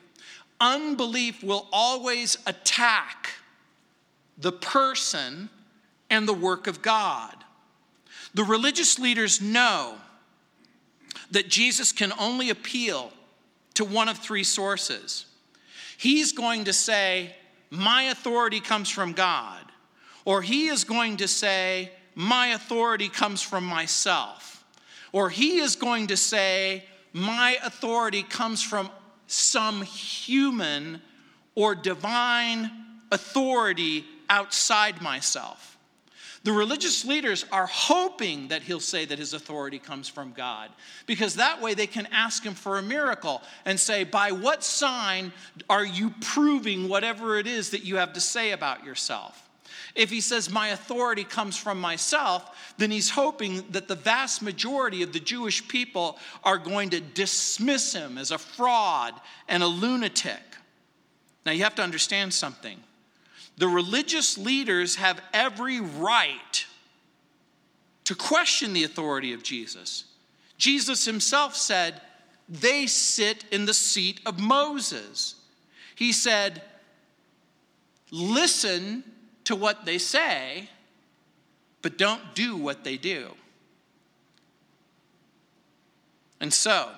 Unbelief 0.62 1.44
will 1.44 1.68
always 1.74 2.38
attack 2.46 3.32
the 4.38 4.52
person 4.52 5.50
and 6.12 6.28
the 6.28 6.34
work 6.34 6.68
of 6.68 6.84
God. 6.84 7.45
The 8.36 8.44
religious 8.44 9.00
leaders 9.00 9.42
know 9.42 9.96
that 11.32 11.48
Jesus 11.48 11.94
can 11.94 12.12
only 12.20 12.50
appeal 12.50 13.12
to 13.76 13.86
one 13.86 14.10
of 14.10 14.18
three 14.18 14.44
sources. 14.44 15.26
He's 15.98 16.34
going 16.34 16.66
to 16.66 16.74
say, 16.74 17.34
My 17.72 18.04
authority 18.04 18.60
comes 18.60 18.90
from 18.90 19.14
God, 19.14 19.64
or 20.26 20.42
he 20.42 20.68
is 20.68 20.84
going 20.84 21.18
to 21.18 21.30
say, 21.30 21.92
My 22.14 22.48
authority 22.48 23.08
comes 23.08 23.42
from 23.42 23.64
myself, 23.64 24.66
or 25.14 25.30
he 25.30 25.60
is 25.60 25.78
going 25.78 26.08
to 26.08 26.18
say, 26.18 26.84
My 27.14 27.58
authority 27.64 28.22
comes 28.22 28.62
from 28.62 28.90
some 29.28 29.82
human 29.82 31.02
or 31.56 31.74
divine 31.74 32.70
authority 33.14 34.04
outside 34.30 35.02
myself. 35.02 35.75
The 36.46 36.54
religious 36.54 37.04
leaders 37.04 37.44
are 37.52 37.66
hoping 37.66 38.50
that 38.50 38.62
he'll 38.62 38.80
say 38.80 39.04
that 39.06 39.18
his 39.18 39.34
authority 39.34 39.80
comes 39.80 40.08
from 40.08 40.32
God 40.32 40.70
because 41.08 41.36
that 41.36 41.60
way 41.60 41.74
they 41.74 41.88
can 41.88 42.08
ask 42.12 42.44
him 42.44 42.54
for 42.54 42.78
a 42.78 42.84
miracle 42.84 43.42
and 43.66 43.80
say, 43.80 44.04
By 44.04 44.32
what 44.32 44.64
sign 44.64 45.34
are 45.72 45.84
you 45.84 46.14
proving 46.22 46.88
whatever 46.88 47.40
it 47.40 47.48
is 47.48 47.72
that 47.72 47.84
you 47.84 47.96
have 47.96 48.14
to 48.14 48.20
say 48.20 48.52
about 48.52 48.86
yourself? 48.86 49.50
If 49.96 50.12
he 50.12 50.22
says, 50.22 50.52
My 50.52 50.68
authority 50.68 51.24
comes 51.24 51.58
from 51.58 51.82
myself, 51.82 52.56
then 52.78 52.92
he's 52.92 53.10
hoping 53.10 53.66
that 53.72 53.88
the 53.88 53.96
vast 53.96 54.44
majority 54.44 55.02
of 55.02 55.14
the 55.14 55.20
Jewish 55.20 55.68
people 55.68 56.20
are 56.44 56.60
going 56.60 56.92
to 56.92 57.00
dismiss 57.00 57.92
him 57.92 58.20
as 58.20 58.30
a 58.30 58.38
fraud 58.38 59.16
and 59.48 59.64
a 59.64 59.68
lunatic. 59.68 60.44
Now 61.44 61.54
you 61.54 61.64
have 61.64 61.74
to 61.76 61.84
understand 61.84 62.36
something 62.36 62.78
the 63.58 63.68
religious 63.68 64.38
leaders 64.38 64.96
have 64.96 65.22
every 65.34 65.80
right 65.80 66.66
to 68.04 68.16
question 68.16 68.74
the 68.74 68.84
authority 68.84 69.34
of 69.34 69.44
Jesus. 69.44 70.06
Jesus 70.58 71.06
himself 71.06 71.56
said, 71.56 72.02
They 72.48 72.86
sit 72.86 73.46
in 73.52 73.66
the 73.66 73.74
seat 73.74 74.22
of 74.26 74.40
Moses. 74.40 75.36
He 75.96 76.12
said, 76.12 76.62
Listen 78.12 79.04
to 79.46 79.56
what 79.56 79.86
they 79.86 79.98
say, 79.98 80.70
but 81.82 81.98
don't 81.98 82.36
do 82.36 82.56
what 82.56 82.84
they 82.84 82.98
do. 82.98 83.30
And 86.40 86.54
so, 86.54 86.90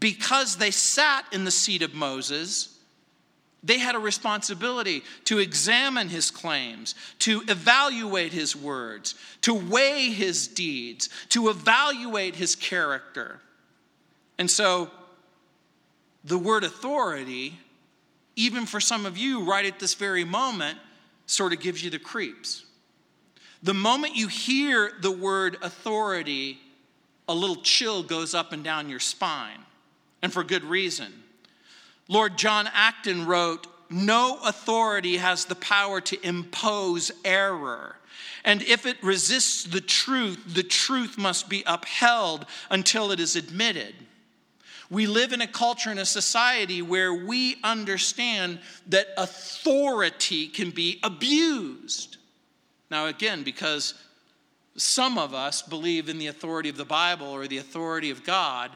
because 0.00 0.56
they 0.56 0.70
sat 0.70 1.26
in 1.32 1.44
the 1.44 1.50
seat 1.50 1.82
of 1.82 1.94
Moses, 1.94 2.75
they 3.66 3.78
had 3.78 3.94
a 3.94 3.98
responsibility 3.98 5.02
to 5.24 5.38
examine 5.38 6.08
his 6.08 6.30
claims, 6.30 6.94
to 7.18 7.42
evaluate 7.48 8.32
his 8.32 8.56
words, 8.56 9.14
to 9.42 9.52
weigh 9.52 10.10
his 10.10 10.48
deeds, 10.48 11.10
to 11.28 11.50
evaluate 11.50 12.36
his 12.36 12.56
character. 12.56 13.40
And 14.38 14.50
so 14.50 14.90
the 16.24 16.38
word 16.38 16.64
authority 16.64 17.58
even 18.36 18.66
for 18.66 18.80
some 18.80 19.06
of 19.06 19.16
you 19.16 19.42
right 19.44 19.64
at 19.64 19.80
this 19.80 19.94
very 19.94 20.24
moment, 20.24 20.78
sort 21.24 21.52
of 21.52 21.60
gives 21.60 21.82
you 21.82 21.90
the 21.90 21.98
creeps. 21.98 22.64
The 23.62 23.74
moment 23.74 24.14
you 24.14 24.28
hear 24.28 24.92
the 25.00 25.10
word 25.10 25.56
authority, 25.62 26.58
a 27.26 27.34
little 27.34 27.56
chill 27.56 28.02
goes 28.02 28.34
up 28.34 28.52
and 28.52 28.62
down 28.62 28.90
your 28.90 29.00
spine, 29.00 29.58
and 30.22 30.32
for 30.32 30.44
good 30.44 30.62
reason. 30.62 31.12
Lord 32.08 32.38
John 32.38 32.68
Acton 32.72 33.26
wrote, 33.26 33.66
No 33.90 34.38
authority 34.44 35.16
has 35.16 35.44
the 35.44 35.54
power 35.54 36.00
to 36.02 36.26
impose 36.26 37.10
error. 37.24 37.96
And 38.44 38.62
if 38.62 38.86
it 38.86 39.02
resists 39.02 39.64
the 39.64 39.80
truth, 39.80 40.42
the 40.46 40.62
truth 40.62 41.18
must 41.18 41.48
be 41.48 41.64
upheld 41.66 42.46
until 42.70 43.10
it 43.10 43.18
is 43.18 43.34
admitted. 43.34 43.94
We 44.88 45.06
live 45.06 45.32
in 45.32 45.40
a 45.40 45.48
culture 45.48 45.90
and 45.90 45.98
a 45.98 46.06
society 46.06 46.80
where 46.80 47.12
we 47.12 47.56
understand 47.64 48.60
that 48.86 49.08
authority 49.18 50.46
can 50.46 50.70
be 50.70 51.00
abused. 51.02 52.18
Now, 52.88 53.06
again, 53.06 53.42
because 53.42 53.94
some 54.76 55.18
of 55.18 55.34
us 55.34 55.62
believe 55.62 56.08
in 56.08 56.18
the 56.18 56.28
authority 56.28 56.68
of 56.68 56.76
the 56.76 56.84
Bible 56.84 57.26
or 57.26 57.48
the 57.48 57.58
authority 57.58 58.10
of 58.10 58.22
God, 58.22 58.70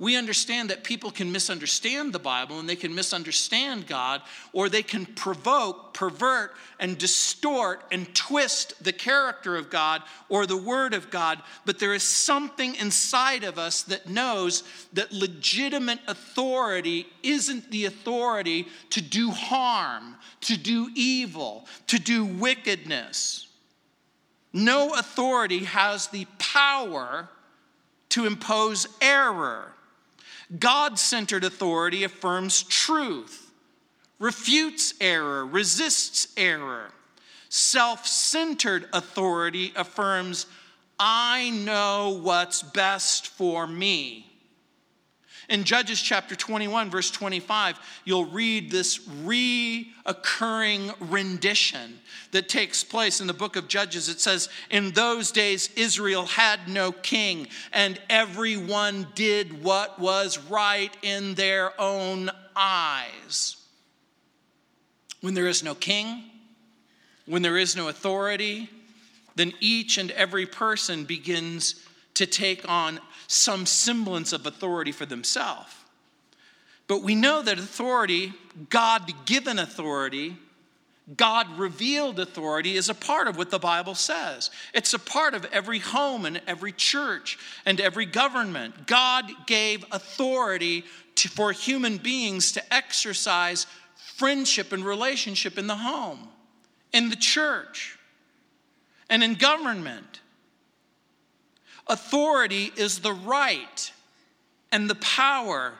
we 0.00 0.16
understand 0.16 0.70
that 0.70 0.82
people 0.82 1.10
can 1.10 1.30
misunderstand 1.30 2.14
the 2.14 2.18
Bible 2.18 2.58
and 2.58 2.66
they 2.66 2.74
can 2.74 2.94
misunderstand 2.94 3.86
God, 3.86 4.22
or 4.54 4.70
they 4.70 4.82
can 4.82 5.04
provoke, 5.04 5.92
pervert, 5.92 6.52
and 6.80 6.96
distort 6.96 7.84
and 7.92 8.12
twist 8.14 8.82
the 8.82 8.94
character 8.94 9.56
of 9.56 9.68
God 9.68 10.02
or 10.30 10.46
the 10.46 10.56
Word 10.56 10.94
of 10.94 11.10
God. 11.10 11.42
But 11.66 11.78
there 11.78 11.92
is 11.92 12.02
something 12.02 12.76
inside 12.76 13.44
of 13.44 13.58
us 13.58 13.82
that 13.82 14.08
knows 14.08 14.62
that 14.94 15.12
legitimate 15.12 16.00
authority 16.08 17.06
isn't 17.22 17.70
the 17.70 17.84
authority 17.84 18.68
to 18.88 19.02
do 19.02 19.30
harm, 19.30 20.16
to 20.40 20.56
do 20.56 20.88
evil, 20.94 21.66
to 21.88 21.98
do 21.98 22.24
wickedness. 22.24 23.48
No 24.54 24.94
authority 24.94 25.64
has 25.64 26.08
the 26.08 26.26
power 26.38 27.28
to 28.08 28.24
impose 28.24 28.88
error. 29.02 29.74
God 30.58 30.98
centered 30.98 31.44
authority 31.44 32.04
affirms 32.04 32.62
truth, 32.64 33.52
refutes 34.18 34.94
error, 35.00 35.46
resists 35.46 36.28
error. 36.36 36.90
Self 37.48 38.06
centered 38.06 38.88
authority 38.92 39.72
affirms, 39.76 40.46
I 40.98 41.50
know 41.50 42.20
what's 42.22 42.62
best 42.62 43.28
for 43.28 43.66
me. 43.66 44.29
In 45.50 45.64
Judges 45.64 46.00
chapter 46.00 46.36
21, 46.36 46.90
verse 46.90 47.10
25, 47.10 47.80
you'll 48.04 48.26
read 48.26 48.70
this 48.70 48.98
reoccurring 49.08 50.94
rendition 51.00 51.98
that 52.30 52.48
takes 52.48 52.84
place 52.84 53.20
in 53.20 53.26
the 53.26 53.34
book 53.34 53.56
of 53.56 53.66
Judges. 53.66 54.08
It 54.08 54.20
says, 54.20 54.48
In 54.70 54.92
those 54.92 55.32
days, 55.32 55.68
Israel 55.74 56.26
had 56.26 56.68
no 56.68 56.92
king, 56.92 57.48
and 57.72 58.00
everyone 58.08 59.08
did 59.16 59.64
what 59.64 59.98
was 59.98 60.38
right 60.38 60.96
in 61.02 61.34
their 61.34 61.72
own 61.80 62.30
eyes. 62.54 63.56
When 65.20 65.34
there 65.34 65.48
is 65.48 65.64
no 65.64 65.74
king, 65.74 66.30
when 67.26 67.42
there 67.42 67.58
is 67.58 67.74
no 67.74 67.88
authority, 67.88 68.70
then 69.34 69.52
each 69.58 69.98
and 69.98 70.12
every 70.12 70.46
person 70.46 71.02
begins 71.06 71.84
to 72.14 72.26
take 72.26 72.68
on 72.68 73.00
some 73.30 73.64
semblance 73.64 74.32
of 74.32 74.44
authority 74.44 74.90
for 74.90 75.06
themselves. 75.06 75.72
But 76.88 77.02
we 77.02 77.14
know 77.14 77.42
that 77.42 77.58
authority, 77.58 78.32
God 78.68 79.12
given 79.24 79.60
authority, 79.60 80.36
God 81.16 81.58
revealed 81.58 82.18
authority 82.18 82.76
is 82.76 82.88
a 82.88 82.94
part 82.94 83.28
of 83.28 83.36
what 83.36 83.50
the 83.50 83.60
Bible 83.60 83.94
says. 83.94 84.50
It's 84.74 84.94
a 84.94 84.98
part 84.98 85.34
of 85.34 85.44
every 85.46 85.78
home 85.78 86.26
and 86.26 86.40
every 86.48 86.72
church 86.72 87.38
and 87.64 87.80
every 87.80 88.06
government. 88.06 88.88
God 88.88 89.30
gave 89.46 89.84
authority 89.92 90.84
to, 91.16 91.28
for 91.28 91.52
human 91.52 91.98
beings 91.98 92.52
to 92.52 92.74
exercise 92.74 93.66
friendship 94.16 94.72
and 94.72 94.84
relationship 94.84 95.56
in 95.56 95.68
the 95.68 95.76
home, 95.76 96.28
in 96.92 97.10
the 97.10 97.16
church, 97.16 97.96
and 99.08 99.22
in 99.22 99.34
government. 99.34 100.20
Authority 101.90 102.70
is 102.76 103.00
the 103.00 103.12
right 103.12 103.92
and 104.70 104.88
the 104.88 104.94
power 104.94 105.72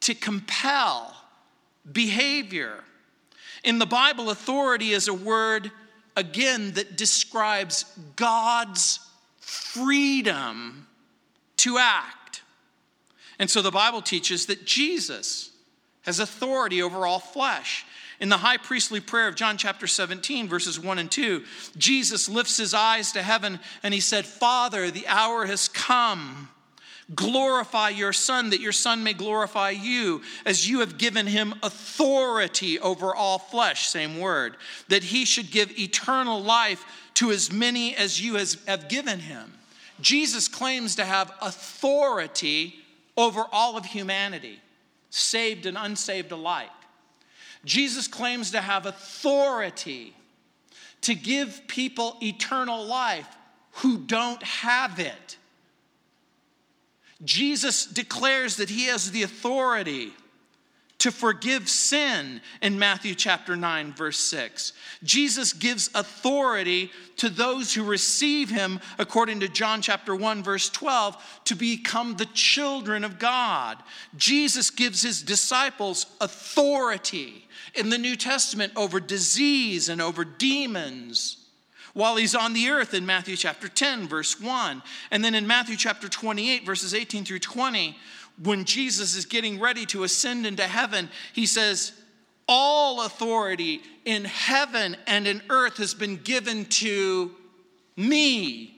to 0.00 0.12
compel 0.12 1.16
behavior. 1.90 2.82
In 3.62 3.78
the 3.78 3.86
Bible, 3.86 4.28
authority 4.28 4.90
is 4.90 5.06
a 5.06 5.14
word, 5.14 5.70
again, 6.16 6.72
that 6.72 6.96
describes 6.96 7.84
God's 8.16 8.98
freedom 9.38 10.88
to 11.58 11.78
act. 11.78 12.42
And 13.38 13.48
so 13.48 13.62
the 13.62 13.70
Bible 13.70 14.02
teaches 14.02 14.46
that 14.46 14.64
Jesus 14.64 15.52
has 16.02 16.18
authority 16.18 16.82
over 16.82 17.06
all 17.06 17.20
flesh. 17.20 17.86
In 18.20 18.28
the 18.28 18.36
high 18.38 18.56
priestly 18.56 19.00
prayer 19.00 19.28
of 19.28 19.34
John 19.34 19.56
chapter 19.56 19.86
17, 19.86 20.48
verses 20.48 20.78
1 20.78 20.98
and 20.98 21.10
2, 21.10 21.44
Jesus 21.76 22.28
lifts 22.28 22.56
his 22.56 22.72
eyes 22.72 23.12
to 23.12 23.22
heaven 23.22 23.58
and 23.82 23.92
he 23.92 24.00
said, 24.00 24.24
Father, 24.24 24.90
the 24.90 25.06
hour 25.06 25.46
has 25.46 25.68
come. 25.68 26.48
Glorify 27.14 27.90
your 27.90 28.14
Son, 28.14 28.50
that 28.50 28.60
your 28.60 28.72
Son 28.72 29.02
may 29.02 29.12
glorify 29.12 29.70
you, 29.70 30.22
as 30.46 30.68
you 30.68 30.80
have 30.80 30.96
given 30.96 31.26
him 31.26 31.54
authority 31.62 32.78
over 32.78 33.14
all 33.14 33.38
flesh, 33.38 33.88
same 33.88 34.18
word, 34.18 34.56
that 34.88 35.04
he 35.04 35.26
should 35.26 35.50
give 35.50 35.78
eternal 35.78 36.42
life 36.42 36.82
to 37.14 37.30
as 37.30 37.52
many 37.52 37.94
as 37.94 38.22
you 38.22 38.36
have 38.36 38.88
given 38.88 39.20
him. 39.20 39.52
Jesus 40.00 40.48
claims 40.48 40.96
to 40.96 41.04
have 41.04 41.30
authority 41.42 42.76
over 43.16 43.44
all 43.52 43.76
of 43.76 43.84
humanity, 43.84 44.58
saved 45.10 45.66
and 45.66 45.76
unsaved 45.76 46.32
alike. 46.32 46.70
Jesus 47.64 48.08
claims 48.08 48.50
to 48.52 48.60
have 48.60 48.86
authority 48.86 50.14
to 51.02 51.14
give 51.14 51.62
people 51.66 52.16
eternal 52.22 52.84
life 52.84 53.28
who 53.72 53.98
don't 53.98 54.42
have 54.42 54.98
it. 54.98 55.38
Jesus 57.22 57.86
declares 57.86 58.56
that 58.56 58.70
he 58.70 58.86
has 58.86 59.10
the 59.10 59.22
authority 59.22 60.12
to 60.98 61.10
forgive 61.10 61.68
sin 61.68 62.40
in 62.62 62.78
Matthew 62.78 63.14
chapter 63.14 63.56
9, 63.56 63.92
verse 63.92 64.18
6. 64.18 64.72
Jesus 65.02 65.52
gives 65.52 65.90
authority 65.94 66.90
to 67.16 67.28
those 67.28 67.74
who 67.74 67.84
receive 67.84 68.48
him, 68.50 68.80
according 68.98 69.40
to 69.40 69.48
John 69.48 69.82
chapter 69.82 70.14
1, 70.14 70.42
verse 70.42 70.70
12, 70.70 71.40
to 71.44 71.54
become 71.54 72.16
the 72.16 72.26
children 72.26 73.04
of 73.04 73.18
God. 73.18 73.78
Jesus 74.16 74.70
gives 74.70 75.02
his 75.02 75.22
disciples 75.22 76.06
authority 76.20 77.46
in 77.74 77.90
the 77.90 77.98
New 77.98 78.16
Testament 78.16 78.72
over 78.76 79.00
disease 79.00 79.88
and 79.88 80.00
over 80.00 80.24
demons 80.24 81.38
while 81.94 82.16
he's 82.16 82.34
on 82.34 82.52
the 82.52 82.68
earth 82.68 82.92
in 82.92 83.06
Matthew 83.06 83.36
chapter 83.36 83.68
10, 83.68 84.08
verse 84.08 84.40
1. 84.40 84.82
And 85.10 85.24
then 85.24 85.34
in 85.34 85.46
Matthew 85.46 85.76
chapter 85.76 86.08
28, 86.08 86.66
verses 86.66 86.92
18 86.92 87.24
through 87.24 87.38
20, 87.38 87.96
when 88.42 88.64
Jesus 88.64 89.14
is 89.16 89.26
getting 89.26 89.60
ready 89.60 89.86
to 89.86 90.04
ascend 90.04 90.46
into 90.46 90.64
heaven, 90.64 91.08
he 91.32 91.46
says, 91.46 91.92
All 92.48 93.04
authority 93.04 93.80
in 94.04 94.24
heaven 94.24 94.96
and 95.06 95.26
in 95.26 95.42
earth 95.50 95.76
has 95.76 95.94
been 95.94 96.16
given 96.16 96.64
to 96.66 97.30
me. 97.96 98.70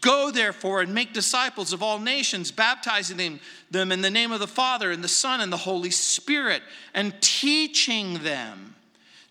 Go 0.00 0.30
therefore 0.30 0.82
and 0.82 0.94
make 0.94 1.14
disciples 1.14 1.72
of 1.72 1.82
all 1.82 1.98
nations, 1.98 2.50
baptizing 2.50 3.16
them, 3.16 3.40
them 3.70 3.90
in 3.90 4.02
the 4.02 4.10
name 4.10 4.32
of 4.32 4.40
the 4.40 4.46
Father 4.46 4.90
and 4.90 5.02
the 5.02 5.08
Son 5.08 5.40
and 5.40 5.52
the 5.52 5.56
Holy 5.56 5.90
Spirit, 5.90 6.62
and 6.92 7.14
teaching 7.20 8.22
them 8.22 8.74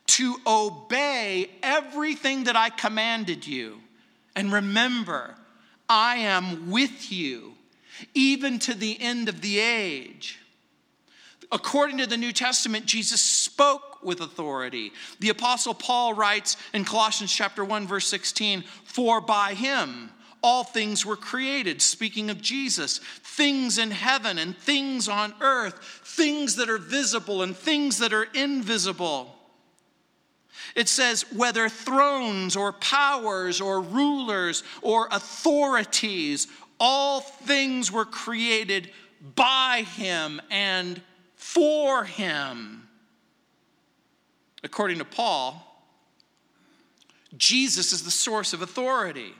to 0.07 0.35
obey 0.47 1.49
everything 1.61 2.45
that 2.45 2.55
I 2.55 2.69
commanded 2.69 3.45
you. 3.45 3.79
And 4.35 4.51
remember, 4.51 5.35
I 5.87 6.17
am 6.17 6.71
with 6.71 7.11
you 7.11 7.53
even 8.13 8.59
to 8.59 8.73
the 8.73 8.99
end 9.01 9.29
of 9.29 9.41
the 9.41 9.59
age. 9.59 10.39
According 11.51 11.97
to 11.97 12.07
the 12.07 12.17
New 12.17 12.31
Testament, 12.31 12.85
Jesus 12.85 13.21
spoke 13.21 14.03
with 14.03 14.21
authority. 14.21 14.93
The 15.19 15.29
apostle 15.29 15.73
Paul 15.73 16.13
writes 16.13 16.55
in 16.73 16.85
Colossians 16.85 17.33
chapter 17.33 17.63
1 17.65 17.87
verse 17.87 18.07
16, 18.07 18.63
"For 18.85 19.19
by 19.19 19.53
him 19.53 20.11
all 20.41 20.63
things 20.63 21.05
were 21.05 21.17
created, 21.17 21.81
speaking 21.81 22.29
of 22.29 22.41
Jesus, 22.41 22.99
things 23.23 23.77
in 23.77 23.91
heaven 23.91 24.37
and 24.37 24.57
things 24.57 25.07
on 25.07 25.35
earth, 25.39 26.01
things 26.03 26.55
that 26.55 26.69
are 26.69 26.77
visible 26.77 27.43
and 27.43 27.55
things 27.55 27.99
that 27.99 28.13
are 28.13 28.27
invisible. 28.33 29.37
It 30.75 30.87
says, 30.87 31.25
whether 31.31 31.67
thrones 31.69 32.55
or 32.55 32.71
powers 32.71 33.59
or 33.59 33.81
rulers 33.81 34.63
or 34.81 35.07
authorities, 35.11 36.47
all 36.81 37.21
things 37.21 37.91
were 37.91 38.05
created 38.05 38.89
by 39.35 39.85
him 39.95 40.41
and 40.49 40.99
for 41.35 42.03
him. 42.03 42.87
According 44.63 44.97
to 44.97 45.05
Paul, 45.05 45.67
Jesus 47.37 47.93
is 47.93 48.03
the 48.03 48.11
source 48.11 48.51
of 48.53 48.63
authority. 48.63 49.33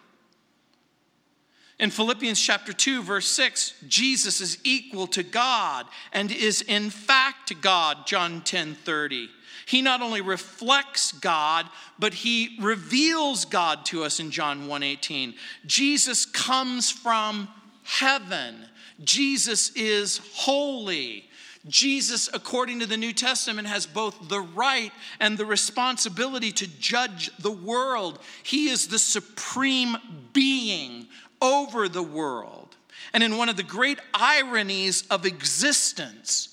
In 1.80 1.89
Philippians 1.89 2.39
chapter 2.39 2.73
2 2.73 3.01
verse 3.01 3.27
6, 3.27 3.73
Jesus 3.88 4.39
is 4.39 4.60
equal 4.63 5.08
to 5.08 5.23
God 5.23 5.88
and 6.13 6.32
is 6.32 6.62
in 6.62 6.91
fact 6.91 7.60
God, 7.60 8.06
John 8.06 8.41
10:30. 8.41 9.30
He 9.71 9.81
not 9.81 10.01
only 10.01 10.19
reflects 10.19 11.13
God, 11.13 11.65
but 11.97 12.13
he 12.13 12.57
reveals 12.60 13.45
God 13.45 13.86
to 13.86 14.03
us 14.03 14.19
in 14.19 14.29
John 14.29 14.67
1:18. 14.67 15.34
Jesus 15.65 16.25
comes 16.25 16.91
from 16.91 17.47
heaven. 17.84 18.67
Jesus 19.01 19.69
is 19.69 20.19
holy. 20.34 21.29
Jesus, 21.69 22.27
according 22.34 22.81
to 22.81 22.86
the 22.86 22.97
New 22.97 23.13
Testament, 23.13 23.65
has 23.65 23.86
both 23.86 24.27
the 24.27 24.41
right 24.41 24.91
and 25.21 25.38
the 25.38 25.45
responsibility 25.45 26.51
to 26.51 26.67
judge 26.67 27.29
the 27.39 27.49
world. 27.49 28.19
He 28.43 28.67
is 28.67 28.88
the 28.88 28.99
supreme 28.99 29.95
being 30.34 31.07
over 31.41 31.88
the 31.88 32.03
world. 32.03 32.75
And 33.13 33.23
in 33.23 33.38
one 33.38 33.47
of 33.47 33.55
the 33.55 33.63
great 33.63 33.99
ironies 34.13 35.03
of 35.10 35.25
existence, 35.25 36.50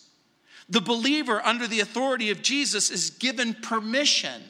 the 0.68 0.81
believer 0.81 1.40
under 1.44 1.66
the 1.66 1.81
authority 1.81 2.31
of 2.31 2.42
Jesus 2.42 2.90
is 2.90 3.11
given 3.11 3.54
permission 3.54 4.42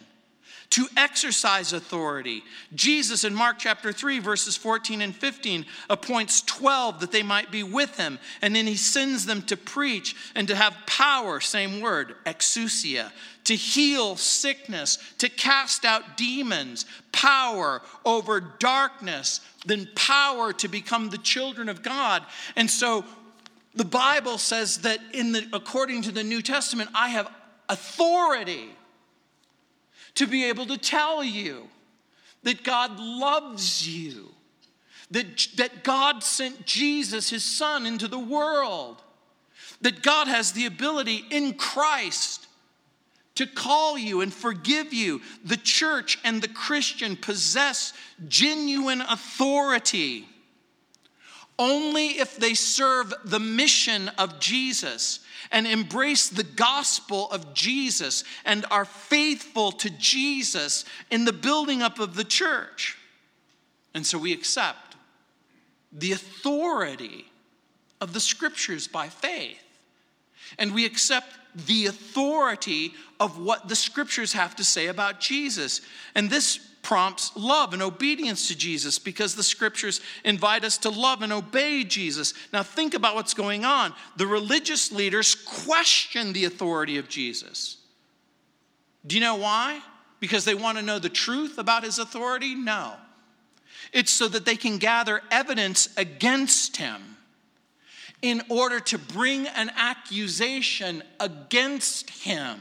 to 0.70 0.86
exercise 0.96 1.72
authority. 1.72 2.42
Jesus 2.74 3.24
in 3.24 3.34
Mark 3.34 3.58
chapter 3.58 3.90
3, 3.90 4.18
verses 4.18 4.56
14 4.56 5.00
and 5.00 5.16
15, 5.16 5.64
appoints 5.88 6.42
12 6.42 7.00
that 7.00 7.12
they 7.12 7.22
might 7.22 7.50
be 7.50 7.62
with 7.62 7.96
him. 7.96 8.18
And 8.42 8.54
then 8.54 8.66
he 8.66 8.76
sends 8.76 9.24
them 9.24 9.42
to 9.42 9.56
preach 9.56 10.14
and 10.34 10.46
to 10.48 10.54
have 10.54 10.76
power, 10.86 11.40
same 11.40 11.80
word, 11.80 12.16
exousia, 12.26 13.10
to 13.44 13.56
heal 13.56 14.16
sickness, 14.16 14.98
to 15.18 15.30
cast 15.30 15.86
out 15.86 16.18
demons, 16.18 16.84
power 17.12 17.80
over 18.04 18.40
darkness, 18.40 19.40
then 19.64 19.88
power 19.94 20.52
to 20.52 20.68
become 20.68 21.08
the 21.08 21.18
children 21.18 21.70
of 21.70 21.82
God. 21.82 22.22
And 22.56 22.70
so 22.70 23.06
the 23.78 23.84
Bible 23.84 24.38
says 24.38 24.78
that 24.78 24.98
in 25.14 25.30
the 25.30 25.46
according 25.52 26.02
to 26.02 26.10
the 26.10 26.24
New 26.24 26.42
Testament, 26.42 26.90
I 26.94 27.10
have 27.10 27.30
authority 27.68 28.70
to 30.16 30.26
be 30.26 30.46
able 30.46 30.66
to 30.66 30.76
tell 30.76 31.22
you 31.22 31.68
that 32.42 32.64
God 32.64 32.98
loves 32.98 33.88
you, 33.88 34.30
that, 35.12 35.46
that 35.58 35.84
God 35.84 36.24
sent 36.24 36.66
Jesus, 36.66 37.30
his 37.30 37.44
son, 37.44 37.86
into 37.86 38.08
the 38.08 38.18
world, 38.18 39.00
that 39.80 40.02
God 40.02 40.26
has 40.26 40.50
the 40.50 40.66
ability 40.66 41.24
in 41.30 41.54
Christ 41.54 42.48
to 43.36 43.46
call 43.46 43.96
you 43.96 44.22
and 44.22 44.34
forgive 44.34 44.92
you. 44.92 45.20
The 45.44 45.56
church 45.56 46.18
and 46.24 46.42
the 46.42 46.48
Christian 46.48 47.14
possess 47.14 47.92
genuine 48.26 49.02
authority 49.02 50.26
only 51.58 52.18
if 52.18 52.36
they 52.36 52.54
serve 52.54 53.12
the 53.24 53.40
mission 53.40 54.08
of 54.18 54.38
Jesus 54.38 55.20
and 55.50 55.66
embrace 55.66 56.28
the 56.28 56.44
gospel 56.44 57.30
of 57.30 57.54
Jesus 57.54 58.24
and 58.44 58.64
are 58.70 58.84
faithful 58.84 59.72
to 59.72 59.90
Jesus 59.90 60.84
in 61.10 61.24
the 61.24 61.32
building 61.32 61.82
up 61.82 61.98
of 61.98 62.14
the 62.14 62.24
church. 62.24 62.96
And 63.94 64.06
so 64.06 64.18
we 64.18 64.32
accept 64.32 64.96
the 65.92 66.12
authority 66.12 67.24
of 68.00 68.12
the 68.12 68.20
scriptures 68.20 68.86
by 68.86 69.08
faith. 69.08 69.62
And 70.58 70.74
we 70.74 70.84
accept 70.84 71.34
the 71.66 71.86
authority 71.86 72.94
of 73.18 73.38
what 73.38 73.68
the 73.68 73.76
scriptures 73.76 74.32
have 74.34 74.54
to 74.56 74.64
say 74.64 74.86
about 74.86 75.20
Jesus. 75.20 75.80
And 76.14 76.30
this 76.30 76.60
prompts 76.82 77.32
love 77.36 77.72
and 77.72 77.82
obedience 77.82 78.48
to 78.48 78.56
Jesus 78.56 78.98
because 78.98 79.34
the 79.34 79.42
scriptures 79.42 80.00
invite 80.24 80.64
us 80.64 80.78
to 80.78 80.90
love 80.90 81.22
and 81.22 81.32
obey 81.32 81.84
Jesus. 81.84 82.34
Now, 82.52 82.62
think 82.62 82.94
about 82.94 83.14
what's 83.14 83.34
going 83.34 83.64
on. 83.64 83.92
The 84.16 84.26
religious 84.26 84.90
leaders 84.92 85.34
question 85.34 86.32
the 86.32 86.44
authority 86.44 86.98
of 86.98 87.08
Jesus. 87.08 87.78
Do 89.06 89.16
you 89.16 89.20
know 89.20 89.36
why? 89.36 89.80
Because 90.20 90.44
they 90.44 90.54
want 90.54 90.78
to 90.78 90.84
know 90.84 90.98
the 90.98 91.08
truth 91.08 91.58
about 91.58 91.84
his 91.84 91.98
authority? 91.98 92.54
No. 92.54 92.94
It's 93.92 94.12
so 94.12 94.28
that 94.28 94.44
they 94.44 94.56
can 94.56 94.78
gather 94.78 95.22
evidence 95.30 95.88
against 95.96 96.76
him 96.76 97.16
in 98.20 98.42
order 98.48 98.80
to 98.80 98.98
bring 98.98 99.46
an 99.46 99.70
accusation 99.76 101.02
against 101.20 102.10
him. 102.10 102.60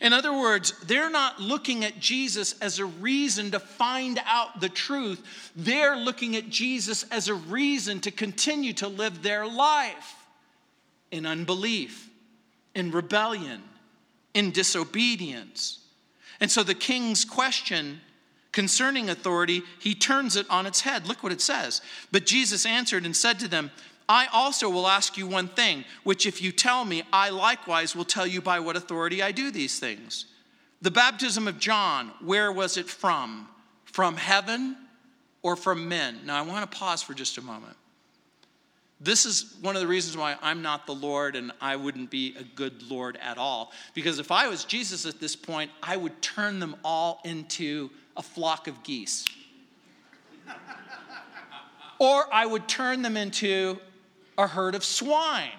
In 0.00 0.12
other 0.12 0.32
words, 0.32 0.72
they're 0.84 1.10
not 1.10 1.40
looking 1.40 1.84
at 1.84 1.98
Jesus 1.98 2.54
as 2.60 2.78
a 2.78 2.84
reason 2.84 3.50
to 3.50 3.60
find 3.60 4.20
out 4.26 4.60
the 4.60 4.68
truth. 4.68 5.22
They're 5.56 5.96
looking 5.96 6.36
at 6.36 6.48
Jesus 6.48 7.04
as 7.10 7.28
a 7.28 7.34
reason 7.34 8.00
to 8.00 8.10
continue 8.10 8.72
to 8.74 8.88
live 8.88 9.22
their 9.22 9.46
life 9.46 10.16
in 11.10 11.26
unbelief, 11.26 12.08
in 12.74 12.90
rebellion, 12.90 13.62
in 14.34 14.50
disobedience. 14.50 15.78
And 16.40 16.50
so 16.50 16.62
the 16.62 16.74
king's 16.74 17.24
question 17.24 18.00
concerning 18.52 19.10
authority, 19.10 19.62
he 19.78 19.94
turns 19.94 20.36
it 20.36 20.46
on 20.50 20.66
its 20.66 20.80
head. 20.80 21.06
Look 21.06 21.22
what 21.22 21.32
it 21.32 21.40
says. 21.40 21.82
But 22.10 22.26
Jesus 22.26 22.66
answered 22.66 23.04
and 23.04 23.14
said 23.14 23.38
to 23.40 23.48
them, 23.48 23.70
I 24.10 24.26
also 24.32 24.68
will 24.68 24.88
ask 24.88 25.16
you 25.16 25.28
one 25.28 25.46
thing, 25.46 25.84
which 26.02 26.26
if 26.26 26.42
you 26.42 26.50
tell 26.50 26.84
me, 26.84 27.04
I 27.12 27.30
likewise 27.30 27.94
will 27.94 28.04
tell 28.04 28.26
you 28.26 28.40
by 28.40 28.58
what 28.58 28.74
authority 28.74 29.22
I 29.22 29.30
do 29.30 29.52
these 29.52 29.78
things. 29.78 30.26
The 30.82 30.90
baptism 30.90 31.46
of 31.46 31.60
John, 31.60 32.10
where 32.20 32.50
was 32.50 32.76
it 32.76 32.88
from? 32.88 33.46
From 33.84 34.16
heaven 34.16 34.76
or 35.42 35.54
from 35.54 35.88
men? 35.88 36.18
Now 36.24 36.36
I 36.36 36.42
want 36.42 36.68
to 36.68 36.76
pause 36.76 37.04
for 37.04 37.14
just 37.14 37.38
a 37.38 37.40
moment. 37.40 37.76
This 39.00 39.26
is 39.26 39.54
one 39.60 39.76
of 39.76 39.80
the 39.80 39.86
reasons 39.86 40.16
why 40.16 40.34
I'm 40.42 40.60
not 40.60 40.86
the 40.86 40.94
Lord 40.94 41.36
and 41.36 41.52
I 41.60 41.76
wouldn't 41.76 42.10
be 42.10 42.34
a 42.36 42.42
good 42.42 42.82
Lord 42.90 43.16
at 43.22 43.38
all. 43.38 43.70
Because 43.94 44.18
if 44.18 44.32
I 44.32 44.48
was 44.48 44.64
Jesus 44.64 45.06
at 45.06 45.20
this 45.20 45.36
point, 45.36 45.70
I 45.84 45.96
would 45.96 46.20
turn 46.20 46.58
them 46.58 46.74
all 46.84 47.20
into 47.24 47.90
a 48.16 48.24
flock 48.24 48.66
of 48.66 48.82
geese. 48.82 49.24
or 52.00 52.24
I 52.34 52.44
would 52.44 52.66
turn 52.66 53.02
them 53.02 53.16
into 53.16 53.78
a 54.44 54.46
herd 54.48 54.74
of 54.74 54.84
swine 54.84 55.50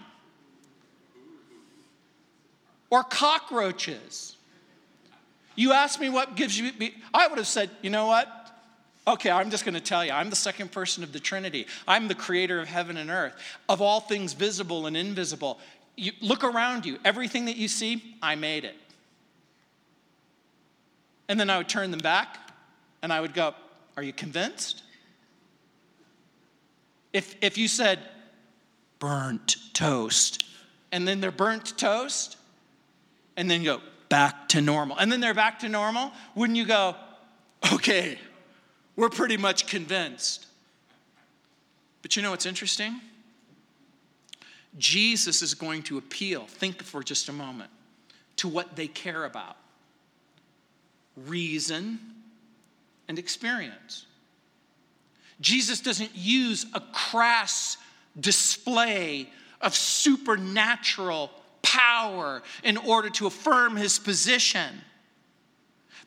or 2.90 3.04
cockroaches. 3.04 4.36
You 5.56 5.74
ask 5.74 6.00
me 6.00 6.10
what 6.10 6.36
gives 6.36 6.58
you, 6.58 6.72
I 7.14 7.28
would 7.28 7.38
have 7.38 7.48
said, 7.48 7.70
you 7.82 7.90
know 7.90 8.06
what? 8.06 8.28
Okay, 9.08 9.32
I'm 9.32 9.50
just 9.50 9.66
going 9.66 9.74
to 9.74 9.82
tell 9.82 10.06
you. 10.06 10.12
I'm 10.12 10.30
the 10.30 10.36
second 10.36 10.72
person 10.72 11.04
of 11.04 11.12
the 11.12 11.20
Trinity. 11.20 11.66
I'm 11.88 12.08
the 12.08 12.16
creator 12.16 12.60
of 12.60 12.68
heaven 12.68 12.98
and 12.98 13.10
earth, 13.10 13.34
of 13.68 13.82
all 13.82 14.00
things 14.00 14.34
visible 14.34 14.86
and 14.86 14.96
invisible. 14.96 15.60
You 15.96 16.12
look 16.22 16.44
around 16.44 16.86
you. 16.86 17.00
Everything 17.04 17.46
that 17.46 17.58
you 17.58 17.68
see, 17.68 18.16
I 18.22 18.36
made 18.36 18.64
it. 18.64 18.76
And 21.28 21.40
then 21.40 21.50
I 21.50 21.58
would 21.58 21.70
turn 21.70 21.92
them 21.92 22.00
back 22.00 22.38
and 23.02 23.12
I 23.12 23.22
would 23.22 23.34
go, 23.34 23.56
Are 23.98 24.04
you 24.04 24.14
convinced? 24.14 24.84
If, 27.14 27.36
if 27.42 27.58
you 27.58 27.68
said, 27.68 28.00
burnt 29.02 29.58
toast. 29.74 30.46
And 30.94 31.06
then 31.06 31.20
they're 31.20 31.32
burnt 31.32 31.78
toast, 31.78 32.38
and 33.36 33.52
then 33.52 33.64
go 33.64 33.82
back 34.08 34.48
to 34.50 34.62
normal. 34.62 34.98
And 34.98 35.12
then 35.12 35.20
they're 35.20 35.34
back 35.34 35.60
to 35.60 35.70
normal. 35.70 36.12
Wouldn't 36.36 36.58
you 36.58 36.66
go, 36.66 36.96
okay, 37.74 38.18
we're 38.96 39.10
pretty 39.10 39.38
much 39.38 39.68
convinced? 39.68 40.48
But 42.02 42.16
you 42.16 42.22
know 42.22 42.32
what's 42.32 42.46
interesting? 42.46 43.00
Jesus 44.78 45.42
is 45.42 45.54
going 45.54 45.84
to 45.84 45.98
appeal, 45.98 46.46
think 46.46 46.84
for 46.84 47.02
just 47.04 47.30
a 47.30 47.34
moment, 47.34 47.72
to 48.38 48.48
what 48.48 48.76
they 48.76 48.88
care 48.88 49.26
about 49.26 49.58
reason 51.16 52.00
and 53.08 53.18
experience. 53.18 54.06
Jesus 55.40 55.82
doesn't 55.82 56.12
use 56.16 56.66
a 56.74 56.82
crass 56.94 57.78
display 58.20 59.30
of 59.62 59.76
supernatural 59.76 61.32
power 61.62 62.42
in 62.64 62.78
order 62.78 63.10
to 63.10 63.28
affirm 63.28 63.76
his 63.76 64.00
position. 64.00 64.82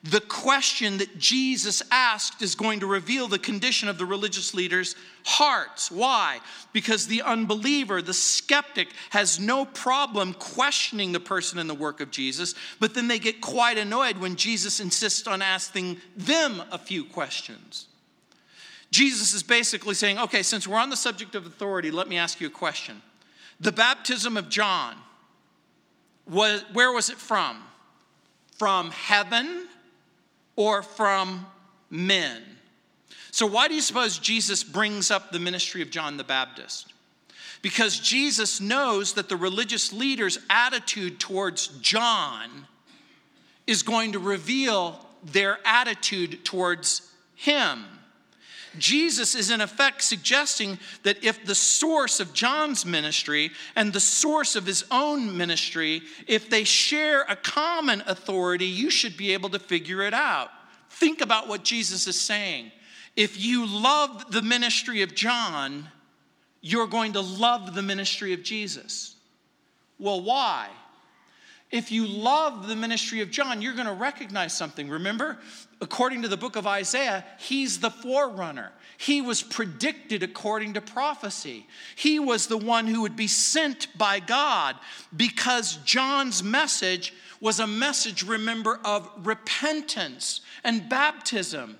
The 0.03 0.21
question 0.21 0.99
that 0.99 1.17
Jesus 1.17 1.81
asked 1.89 2.43
is 2.43 2.53
going 2.53 2.81
to 2.81 2.85
reveal 2.85 3.27
the 3.27 3.39
condition 3.39 3.89
of 3.89 3.97
the 3.97 4.05
religious 4.05 4.53
leaders' 4.53 4.95
hearts. 5.23 5.89
Why? 5.89 6.41
Because 6.73 7.07
the 7.07 7.23
unbeliever, 7.23 8.03
the 8.03 8.13
skeptic, 8.13 8.89
has 9.09 9.39
no 9.39 9.65
problem 9.65 10.33
questioning 10.35 11.11
the 11.11 11.19
person 11.19 11.57
and 11.57 11.67
the 11.67 11.73
work 11.73 12.01
of 12.01 12.11
Jesus, 12.11 12.53
but 12.79 12.93
then 12.93 13.07
they 13.07 13.17
get 13.17 13.41
quite 13.41 13.79
annoyed 13.79 14.19
when 14.19 14.35
Jesus 14.35 14.79
insists 14.79 15.25
on 15.25 15.41
asking 15.41 15.97
them 16.15 16.61
a 16.71 16.77
few 16.77 17.03
questions. 17.05 17.87
Jesus 18.95 19.33
is 19.33 19.43
basically 19.43 19.93
saying, 19.93 20.17
okay, 20.19 20.41
since 20.41 20.65
we're 20.65 20.77
on 20.77 20.89
the 20.89 20.95
subject 20.95 21.35
of 21.35 21.45
authority, 21.45 21.91
let 21.91 22.07
me 22.07 22.17
ask 22.17 22.39
you 22.39 22.47
a 22.47 22.49
question. 22.49 23.01
The 23.59 23.73
baptism 23.73 24.37
of 24.37 24.47
John, 24.47 24.95
was, 26.25 26.63
where 26.71 26.93
was 26.93 27.09
it 27.09 27.17
from? 27.17 27.61
From 28.57 28.91
heaven 28.91 29.67
or 30.55 30.81
from 30.81 31.45
men? 31.89 32.41
So, 33.31 33.45
why 33.45 33.67
do 33.67 33.75
you 33.75 33.81
suppose 33.81 34.17
Jesus 34.17 34.63
brings 34.63 35.11
up 35.11 35.29
the 35.29 35.39
ministry 35.39 35.81
of 35.81 35.89
John 35.89 36.15
the 36.15 36.23
Baptist? 36.23 36.93
Because 37.61 37.99
Jesus 37.99 38.61
knows 38.61 39.11
that 39.15 39.27
the 39.27 39.35
religious 39.35 39.91
leaders' 39.91 40.39
attitude 40.49 41.19
towards 41.19 41.67
John 41.81 42.49
is 43.67 43.83
going 43.83 44.13
to 44.13 44.19
reveal 44.19 45.05
their 45.21 45.59
attitude 45.65 46.45
towards 46.45 47.11
him. 47.35 47.83
Jesus 48.79 49.35
is 49.35 49.51
in 49.51 49.61
effect 49.61 50.01
suggesting 50.03 50.79
that 51.03 51.23
if 51.23 51.45
the 51.45 51.55
source 51.55 52.19
of 52.19 52.33
John's 52.33 52.85
ministry 52.85 53.51
and 53.75 53.91
the 53.91 53.99
source 53.99 54.55
of 54.55 54.65
his 54.65 54.85
own 54.91 55.35
ministry, 55.37 56.01
if 56.27 56.49
they 56.49 56.63
share 56.63 57.21
a 57.23 57.35
common 57.35 58.03
authority, 58.07 58.65
you 58.65 58.89
should 58.89 59.17
be 59.17 59.33
able 59.33 59.49
to 59.49 59.59
figure 59.59 60.01
it 60.01 60.13
out. 60.13 60.49
Think 60.89 61.21
about 61.21 61.47
what 61.47 61.63
Jesus 61.63 62.07
is 62.07 62.19
saying. 62.19 62.71
If 63.15 63.39
you 63.39 63.65
love 63.65 64.31
the 64.31 64.41
ministry 64.41 65.01
of 65.01 65.15
John, 65.15 65.89
you're 66.61 66.87
going 66.87 67.13
to 67.13 67.21
love 67.21 67.75
the 67.75 67.81
ministry 67.81 68.33
of 68.33 68.43
Jesus. 68.43 69.15
Well, 69.99 70.21
why? 70.21 70.69
If 71.75 71.91
you 71.91 72.07
love 72.07 72.69
the 72.69 72.75
ministry 72.77 73.19
of 73.19 73.29
John, 73.29 73.61
you're 73.61 73.73
going 73.73 73.85
to 73.85 73.91
recognize 73.91 74.55
something. 74.55 74.87
Remember, 74.87 75.39
according 75.81 76.21
to 76.21 76.29
the 76.29 76.37
book 76.37 76.55
of 76.55 76.65
Isaiah, 76.65 77.25
he's 77.37 77.81
the 77.81 77.89
forerunner. 77.89 78.71
He 78.97 79.19
was 79.19 79.43
predicted 79.43 80.23
according 80.23 80.75
to 80.75 80.81
prophecy. 80.81 81.67
He 81.97 82.17
was 82.17 82.47
the 82.47 82.57
one 82.57 82.87
who 82.87 83.01
would 83.01 83.17
be 83.17 83.27
sent 83.27 83.89
by 83.97 84.21
God 84.21 84.77
because 85.17 85.75
John's 85.83 86.41
message 86.41 87.13
was 87.41 87.59
a 87.59 87.67
message, 87.67 88.23
remember, 88.23 88.79
of 88.85 89.11
repentance 89.23 90.39
and 90.63 90.87
baptism. 90.87 91.77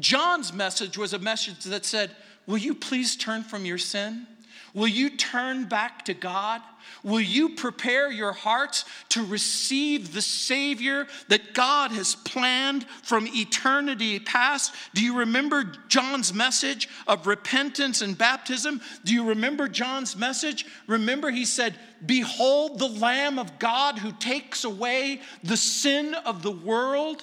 John's 0.00 0.52
message 0.52 0.98
was 0.98 1.12
a 1.12 1.20
message 1.20 1.62
that 1.62 1.84
said, 1.84 2.10
Will 2.48 2.58
you 2.58 2.74
please 2.74 3.14
turn 3.14 3.44
from 3.44 3.64
your 3.66 3.78
sin? 3.78 4.26
Will 4.74 4.88
you 4.88 5.10
turn 5.10 5.64
back 5.66 6.06
to 6.06 6.14
God? 6.14 6.62
Will 7.04 7.20
you 7.20 7.50
prepare 7.50 8.10
your 8.10 8.32
hearts 8.32 8.84
to 9.10 9.24
receive 9.24 10.12
the 10.12 10.22
Savior 10.22 11.06
that 11.28 11.52
God 11.52 11.90
has 11.92 12.14
planned 12.14 12.86
from 13.02 13.26
eternity 13.28 14.18
past? 14.18 14.74
Do 14.94 15.04
you 15.04 15.18
remember 15.18 15.64
John's 15.88 16.32
message 16.32 16.88
of 17.06 17.26
repentance 17.26 18.02
and 18.02 18.16
baptism? 18.16 18.80
Do 19.04 19.12
you 19.12 19.28
remember 19.28 19.68
John's 19.68 20.16
message? 20.16 20.64
Remember, 20.86 21.30
he 21.30 21.44
said, 21.44 21.74
Behold 22.04 22.78
the 22.78 22.88
Lamb 22.88 23.38
of 23.38 23.58
God 23.58 23.98
who 23.98 24.12
takes 24.12 24.64
away 24.64 25.20
the 25.44 25.56
sin 25.56 26.14
of 26.14 26.42
the 26.42 26.50
world. 26.50 27.22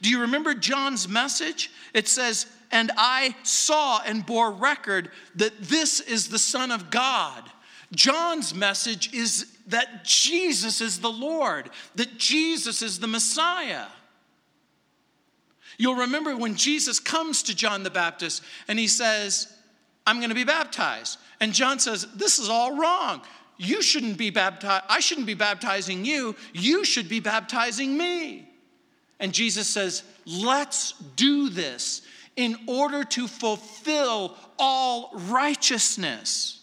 Do 0.00 0.10
you 0.10 0.20
remember 0.20 0.54
John's 0.54 1.08
message? 1.08 1.70
It 1.92 2.08
says, 2.08 2.46
And 2.72 2.90
I 2.96 3.36
saw 3.42 4.00
and 4.04 4.24
bore 4.24 4.50
record 4.50 5.10
that 5.36 5.62
this 5.62 6.00
is 6.00 6.28
the 6.28 6.38
Son 6.38 6.72
of 6.72 6.90
God. 6.90 7.44
John's 7.94 8.54
message 8.54 9.12
is 9.12 9.54
that 9.66 10.04
Jesus 10.04 10.80
is 10.80 10.98
the 10.98 11.10
Lord, 11.10 11.70
that 11.94 12.16
Jesus 12.16 12.80
is 12.80 12.98
the 12.98 13.06
Messiah. 13.06 13.86
You'll 15.78 15.96
remember 15.96 16.36
when 16.36 16.54
Jesus 16.54 16.98
comes 16.98 17.42
to 17.44 17.54
John 17.54 17.82
the 17.82 17.90
Baptist 17.90 18.42
and 18.68 18.78
he 18.78 18.88
says, 18.88 19.52
I'm 20.06 20.18
going 20.18 20.30
to 20.30 20.34
be 20.34 20.44
baptized. 20.44 21.18
And 21.40 21.52
John 21.52 21.78
says, 21.78 22.06
This 22.14 22.38
is 22.38 22.48
all 22.48 22.76
wrong. 22.76 23.22
You 23.58 23.82
shouldn't 23.82 24.16
be 24.16 24.30
baptized. 24.30 24.84
I 24.88 25.00
shouldn't 25.00 25.26
be 25.26 25.34
baptizing 25.34 26.04
you. 26.04 26.34
You 26.52 26.84
should 26.84 27.08
be 27.08 27.20
baptizing 27.20 27.96
me. 27.96 28.48
And 29.20 29.32
Jesus 29.32 29.68
says, 29.68 30.02
Let's 30.26 30.92
do 31.16 31.48
this 31.48 32.01
in 32.36 32.56
order 32.66 33.04
to 33.04 33.28
fulfill 33.28 34.36
all 34.58 35.10
righteousness. 35.14 36.60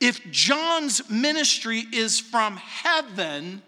If 0.00 0.30
John's 0.30 1.08
ministry 1.10 1.84
is 1.92 2.20
from 2.20 2.56
heaven, 2.56 3.62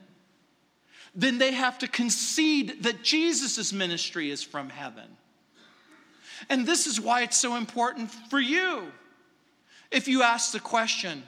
then 1.14 1.38
they 1.38 1.52
have 1.52 1.78
to 1.78 1.88
concede 1.88 2.82
that 2.84 3.02
Jesus' 3.02 3.72
ministry 3.72 4.30
is 4.30 4.42
from 4.42 4.68
heaven. 4.68 5.16
And 6.48 6.66
this 6.66 6.86
is 6.86 7.00
why 7.00 7.22
it's 7.22 7.36
so 7.36 7.56
important 7.56 8.10
for 8.10 8.40
you. 8.40 8.92
If 9.90 10.06
you 10.06 10.22
ask 10.22 10.52
the 10.52 10.60
question, 10.60 11.22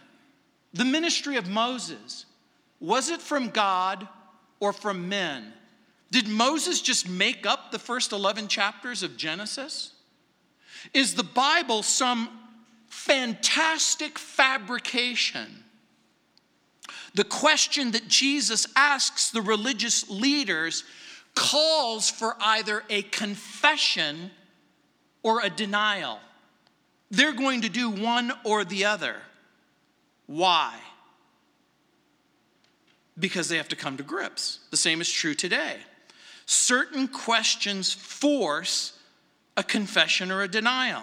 the 0.73 0.85
ministry 0.85 1.37
of 1.37 1.49
Moses, 1.49 2.27
was 2.81 3.11
it 3.11 3.21
from 3.21 3.51
God 3.51 4.07
or 4.61 4.73
from 4.73 5.09
men? 5.09 5.53
Did 6.13 6.29
Moses 6.29 6.83
just 6.83 7.09
make 7.09 7.47
up 7.47 7.73
the 7.73 7.79
first 7.79 8.13
11 8.13 8.49
chapters 8.49 9.03
of 9.03 9.17
Genesis? 9.17 9.93
Is 10.93 11.15
the 11.15 11.23
Bible 11.23 11.83
some 11.83 12.29
fantastic 12.89 14.19
fabrication? 14.19 15.65
The 17.15 17.25
question 17.25 17.93
that 17.93 18.09
Jesus 18.09 18.67
asks 18.77 19.31
the 19.31 19.41
religious 19.41 20.11
leaders 20.11 20.85
calls 21.35 22.11
for 22.11 22.37
either 22.41 22.85
a 22.91 23.01
confession 23.03 24.31
or 25.23 25.41
a 25.43 25.49
denial. 25.49 26.21
They're 27.11 27.33
going 27.33 27.63
to 27.63 27.71
do 27.71 27.89
one 27.89 28.33
or 28.45 28.67
the 28.67 28.85
other. 28.85 29.17
Why? 30.27 30.79
Because 33.19 33.49
they 33.49 33.57
have 33.57 33.69
to 33.69 33.77
come 33.77 33.97
to 33.97 34.03
grips. 34.03 34.59
The 34.71 34.77
same 34.77 35.01
is 35.01 35.11
true 35.11 35.35
today 35.35 35.79
certain 36.47 37.09
questions 37.09 37.93
force 37.93 38.99
a 39.57 39.63
confession 39.63 40.31
or 40.31 40.43
a 40.43 40.49
denial. 40.49 41.03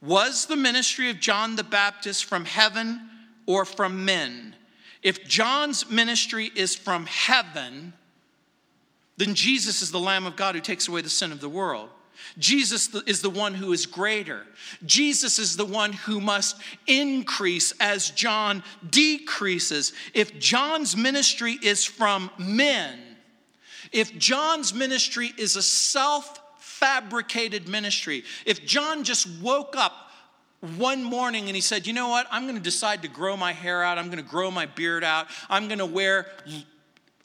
Was 0.00 0.46
the 0.46 0.56
ministry 0.56 1.08
of 1.10 1.20
John 1.20 1.56
the 1.56 1.64
Baptist 1.64 2.26
from 2.26 2.44
heaven 2.44 3.00
or 3.46 3.64
from 3.64 4.04
men? 4.04 4.54
If 5.02 5.26
John's 5.26 5.90
ministry 5.90 6.50
is 6.54 6.74
from 6.74 7.06
heaven, 7.06 7.92
then 9.16 9.34
Jesus 9.34 9.82
is 9.82 9.90
the 9.90 10.00
Lamb 10.00 10.26
of 10.26 10.36
God 10.36 10.54
who 10.54 10.60
takes 10.60 10.88
away 10.88 11.00
the 11.00 11.10
sin 11.10 11.32
of 11.32 11.40
the 11.40 11.48
world. 11.48 11.90
Jesus 12.38 12.94
is 13.06 13.22
the 13.22 13.30
one 13.30 13.54
who 13.54 13.72
is 13.72 13.86
greater. 13.86 14.46
Jesus 14.84 15.38
is 15.38 15.56
the 15.56 15.64
one 15.64 15.92
who 15.92 16.20
must 16.20 16.56
increase 16.86 17.72
as 17.80 18.10
John 18.10 18.62
decreases. 18.88 19.92
If 20.14 20.38
John's 20.38 20.96
ministry 20.96 21.58
is 21.62 21.84
from 21.84 22.30
men, 22.38 22.98
if 23.94 24.18
John's 24.18 24.74
ministry 24.74 25.32
is 25.38 25.54
a 25.56 25.62
self 25.62 26.40
fabricated 26.58 27.68
ministry, 27.68 28.24
if 28.44 28.66
John 28.66 29.04
just 29.04 29.28
woke 29.40 29.76
up 29.76 30.10
one 30.76 31.04
morning 31.04 31.46
and 31.46 31.54
he 31.54 31.60
said, 31.60 31.86
You 31.86 31.92
know 31.92 32.08
what? 32.08 32.26
I'm 32.30 32.42
going 32.42 32.56
to 32.56 32.62
decide 32.62 33.02
to 33.02 33.08
grow 33.08 33.36
my 33.36 33.52
hair 33.52 33.82
out. 33.82 33.96
I'm 33.96 34.06
going 34.06 34.22
to 34.22 34.28
grow 34.28 34.50
my 34.50 34.66
beard 34.66 35.04
out. 35.04 35.28
I'm 35.48 35.68
going 35.68 35.78
to 35.78 35.86
wear 35.86 36.26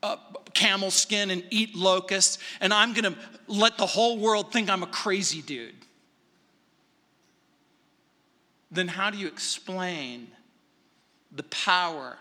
uh, 0.04 0.18
camel 0.54 0.92
skin 0.92 1.32
and 1.32 1.44
eat 1.50 1.76
locusts. 1.76 2.38
And 2.62 2.72
I'm 2.72 2.94
going 2.94 3.14
to 3.14 3.20
let 3.48 3.78
the 3.78 3.88
whole 3.88 4.20
world 4.20 4.54
think 4.54 4.70
I'm 4.70 4.84
a 4.84 4.88
crazy 4.88 5.42
dude. 5.42 5.74
Then 8.70 8.88
how 8.88 9.10
do 9.10 9.18
you 9.18 9.28
explain 9.28 10.28
the 11.32 11.44
power 11.44 12.18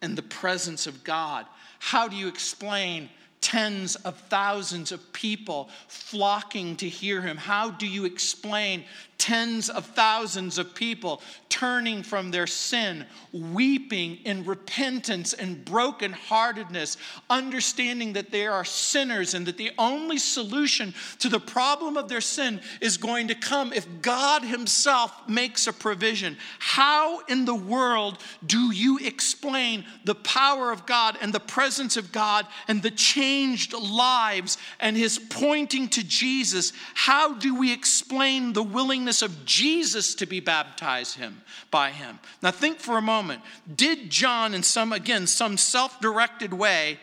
and 0.00 0.16
the 0.16 0.22
presence 0.22 0.86
of 0.86 1.02
God? 1.02 1.46
How 1.80 2.06
do 2.06 2.14
you 2.14 2.28
explain 2.28 3.10
tens 3.50 3.96
of 3.96 4.16
thousands 4.28 4.92
of 4.92 5.12
people 5.12 5.68
flocking 5.88 6.76
to 6.76 6.88
hear 6.88 7.20
him. 7.20 7.36
How 7.36 7.70
do 7.70 7.86
you 7.86 8.04
explain 8.04 8.84
tens 9.20 9.68
of 9.68 9.84
thousands 9.84 10.56
of 10.56 10.74
people 10.74 11.20
turning 11.50 12.02
from 12.02 12.30
their 12.30 12.46
sin, 12.46 13.04
weeping 13.32 14.16
in 14.24 14.44
repentance 14.44 15.34
and 15.34 15.62
brokenheartedness, 15.62 16.96
understanding 17.28 18.14
that 18.14 18.30
they 18.30 18.46
are 18.46 18.64
sinners 18.64 19.34
and 19.34 19.44
that 19.44 19.58
the 19.58 19.72
only 19.76 20.16
solution 20.16 20.94
to 21.18 21.28
the 21.28 21.38
problem 21.38 21.98
of 21.98 22.08
their 22.08 22.22
sin 22.22 22.60
is 22.80 22.96
going 22.96 23.28
to 23.28 23.34
come 23.34 23.74
if 23.74 23.86
God 24.00 24.42
Himself 24.42 25.12
makes 25.28 25.66
a 25.66 25.72
provision. 25.72 26.38
How 26.58 27.20
in 27.26 27.44
the 27.44 27.54
world 27.54 28.18
do 28.46 28.72
you 28.72 28.98
explain 28.98 29.84
the 30.04 30.14
power 30.14 30.72
of 30.72 30.86
God 30.86 31.18
and 31.20 31.32
the 31.32 31.40
presence 31.40 31.98
of 31.98 32.10
God 32.10 32.46
and 32.68 32.82
the 32.82 32.90
changed 32.90 33.74
lives 33.74 34.56
and 34.78 34.96
His 34.96 35.18
pointing 35.18 35.88
to 35.88 36.02
Jesus? 36.02 36.72
How 36.94 37.34
do 37.34 37.54
we 37.54 37.70
explain 37.70 38.54
the 38.54 38.62
willingness? 38.62 39.09
Of 39.22 39.44
Jesus 39.44 40.14
to 40.16 40.26
be 40.26 40.40
baptized 40.40 41.16
him 41.16 41.42
by 41.70 41.90
him. 41.90 42.18
Now 42.42 42.50
think 42.50 42.78
for 42.78 42.96
a 42.96 43.02
moment. 43.02 43.42
Did 43.74 44.10
John 44.10 44.54
in 44.54 44.62
some 44.62 44.92
again 44.92 45.26
some 45.26 45.56
self-directed 45.56 46.52
way 46.52 46.98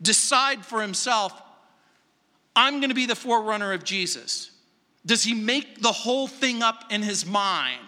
decide 0.00 0.64
for 0.64 0.80
himself 0.80 1.40
I'm 2.54 2.80
going 2.80 2.90
to 2.90 2.94
be 2.94 3.06
the 3.06 3.14
forerunner 3.14 3.72
of 3.72 3.84
Jesus? 3.84 4.50
Does 5.06 5.22
he 5.22 5.34
make 5.34 5.80
the 5.80 5.92
whole 5.92 6.26
thing 6.26 6.62
up 6.62 6.84
in 6.90 7.02
his 7.02 7.24
mind? 7.24 7.80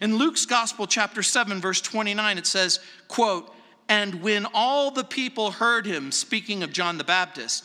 In 0.00 0.16
Luke's 0.18 0.46
gospel 0.46 0.86
chapter 0.86 1.22
7 1.22 1.60
verse 1.60 1.80
29 1.80 2.38
it 2.38 2.46
says, 2.46 2.80
quote, 3.08 3.52
and 3.88 4.22
when 4.22 4.46
all 4.52 4.90
the 4.90 5.04
people 5.04 5.52
heard 5.52 5.86
him 5.86 6.10
speaking 6.10 6.62
of 6.62 6.72
John 6.72 6.98
the 6.98 7.04
Baptist, 7.04 7.64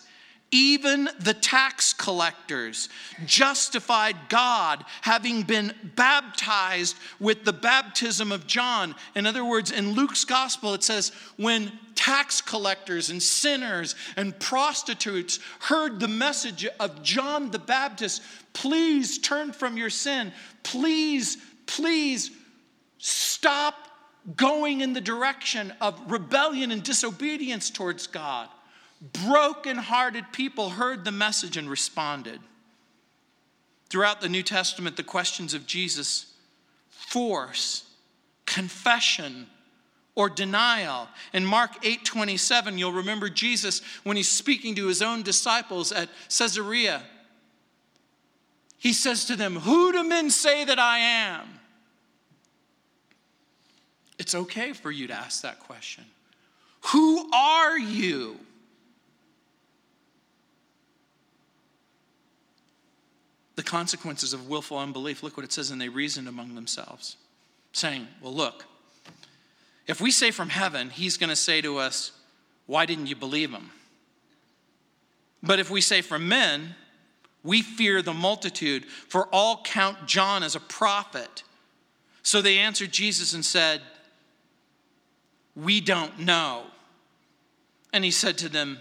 even 0.52 1.10
the 1.20 1.34
tax 1.34 1.94
collectors 1.94 2.90
justified 3.26 4.16
God 4.28 4.84
having 5.02 5.44
been 5.44 5.74
baptized 5.96 6.98
with 7.20 7.46
the 7.46 7.54
baptism 7.54 8.32
of 8.32 8.48
John. 8.48 8.94
In 9.16 9.26
other 9.26 9.46
words, 9.46 9.72
in 9.72 9.94
Luke's 9.94 10.26
gospel, 10.26 10.74
it 10.74 10.84
says, 10.84 11.14
when 11.38 11.72
tax 11.96 12.42
collectors 12.42 13.10
and 13.10 13.24
sinners 13.24 13.96
and 14.18 14.38
prostitutes 14.40 15.40
heard 15.60 16.00
the 16.00 16.08
message 16.08 16.68
of 16.80 17.02
John 17.02 17.52
the 17.52 17.60
Baptist, 17.60 18.22
please 18.54 19.20
turn 19.20 19.54
from 19.54 19.78
your 19.78 19.90
sin. 19.90 20.34
Please, 20.64 21.38
please 21.66 22.32
stop 22.98 23.76
going 24.36 24.82
in 24.82 24.94
the 24.94 25.02
direction 25.02 25.74
of 25.80 26.12
rebellion 26.12 26.72
and 26.72 26.84
disobedience 26.84 27.70
towards 27.70 28.08
God. 28.08 28.50
Broken-hearted 29.02 30.32
people 30.32 30.70
heard 30.72 31.04
the 31.04 31.12
message 31.12 31.58
and 31.58 31.70
responded. 31.70 32.40
Throughout 33.90 34.22
the 34.22 34.30
New 34.30 34.44
Testament, 34.44 34.96
the 34.96 35.04
questions 35.04 35.54
of 35.54 35.66
Jesus 35.66 36.28
force, 36.90 37.84
confession, 38.46 39.48
or 40.14 40.30
denial. 40.30 41.10
In 41.34 41.46
Mark 41.46 41.84
8:27, 41.84 42.78
you'll 42.78 42.94
remember 42.94 43.30
Jesus 43.30 43.82
when 44.04 44.18
he's 44.18 44.30
speaking 44.30 44.76
to 44.76 44.88
his 44.88 45.02
own 45.02 45.24
disciples 45.24 45.92
at 45.92 46.10
Caesarea. 46.30 47.04
He 48.78 48.94
says 48.94 49.26
to 49.26 49.36
them, 49.36 49.58
"Who 49.58 49.92
do 49.92 50.04
men 50.04 50.30
say 50.30 50.64
that 50.64 50.80
I 50.80 51.00
am?" 51.00 51.60
It's 54.18 54.36
okay 54.36 54.74
for 54.74 54.92
you 54.92 55.08
to 55.08 55.14
ask 55.14 55.42
that 55.42 55.60
question. 55.60 56.06
Who 56.88 57.32
are 57.34 57.78
you? 57.78 58.46
The 63.56 63.64
consequences 63.64 64.34
of 64.34 64.48
willful 64.48 64.78
unbelief, 64.78 65.24
look 65.24 65.38
what 65.38 65.44
it 65.44 65.52
says, 65.52 65.72
and 65.72 65.82
they 65.82 65.90
reasoned 65.90 66.28
among 66.28 66.56
themselves, 66.56 67.18
saying, 67.74 68.08
Well, 68.22 68.34
look, 68.34 68.66
if 69.88 70.00
we 70.00 70.12
say 70.12 70.32
from 70.32 70.50
heaven, 70.50 70.90
he's 70.90 71.18
going 71.18 71.30
to 71.30 71.36
say 71.36 71.62
to 71.62 71.78
us, 71.78 72.12
Why 72.66 72.86
didn't 72.86 73.08
you 73.08 73.16
believe 73.16 73.52
him? 73.52 73.72
But 75.44 75.60
if 75.60 75.70
we 75.70 75.82
say 75.82 76.02
from 76.02 76.28
men, 76.28 76.76
we 77.44 77.62
fear 77.62 78.02
the 78.02 78.14
multitude, 78.14 78.86
for 78.86 79.28
all 79.28 79.62
count 79.64 80.06
John 80.06 80.44
as 80.44 80.56
a 80.56 80.60
prophet. 80.60 81.44
So 82.24 82.42
they 82.42 82.60
answered 82.60 82.92
Jesus 82.92 83.34
and 83.34 83.44
said, 83.44 83.82
we 85.56 85.82
don't 85.82 86.20
know. 86.20 86.66
And 87.94 88.04
he 88.04 88.12
said 88.12 88.38
to 88.40 88.50
them, 88.50 88.80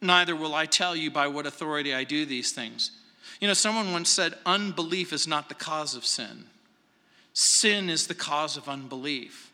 Neither 0.00 0.36
will 0.36 0.54
I 0.54 0.66
tell 0.66 0.94
you 0.94 1.10
by 1.10 1.26
what 1.26 1.46
authority 1.46 1.92
I 1.92 2.04
do 2.04 2.24
these 2.24 2.52
things. 2.52 2.92
You 3.40 3.48
know, 3.48 3.54
someone 3.54 3.92
once 3.92 4.10
said, 4.10 4.34
Unbelief 4.44 5.12
is 5.12 5.26
not 5.26 5.48
the 5.48 5.54
cause 5.54 5.94
of 5.94 6.04
sin, 6.04 6.44
sin 7.32 7.88
is 7.88 8.06
the 8.06 8.14
cause 8.14 8.56
of 8.56 8.68
unbelief. 8.68 9.52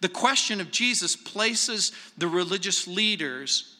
The 0.00 0.08
question 0.08 0.60
of 0.60 0.70
Jesus 0.70 1.16
places 1.16 1.92
the 2.16 2.28
religious 2.28 2.86
leaders 2.86 3.76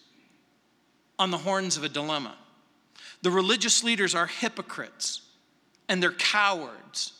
on 1.18 1.30
the 1.30 1.38
horns 1.38 1.76
of 1.76 1.84
a 1.84 1.88
dilemma. 1.88 2.34
The 3.22 3.30
religious 3.30 3.84
leaders 3.84 4.14
are 4.14 4.26
hypocrites 4.26 5.22
and 5.88 6.02
they're 6.02 6.12
cowards. 6.12 7.12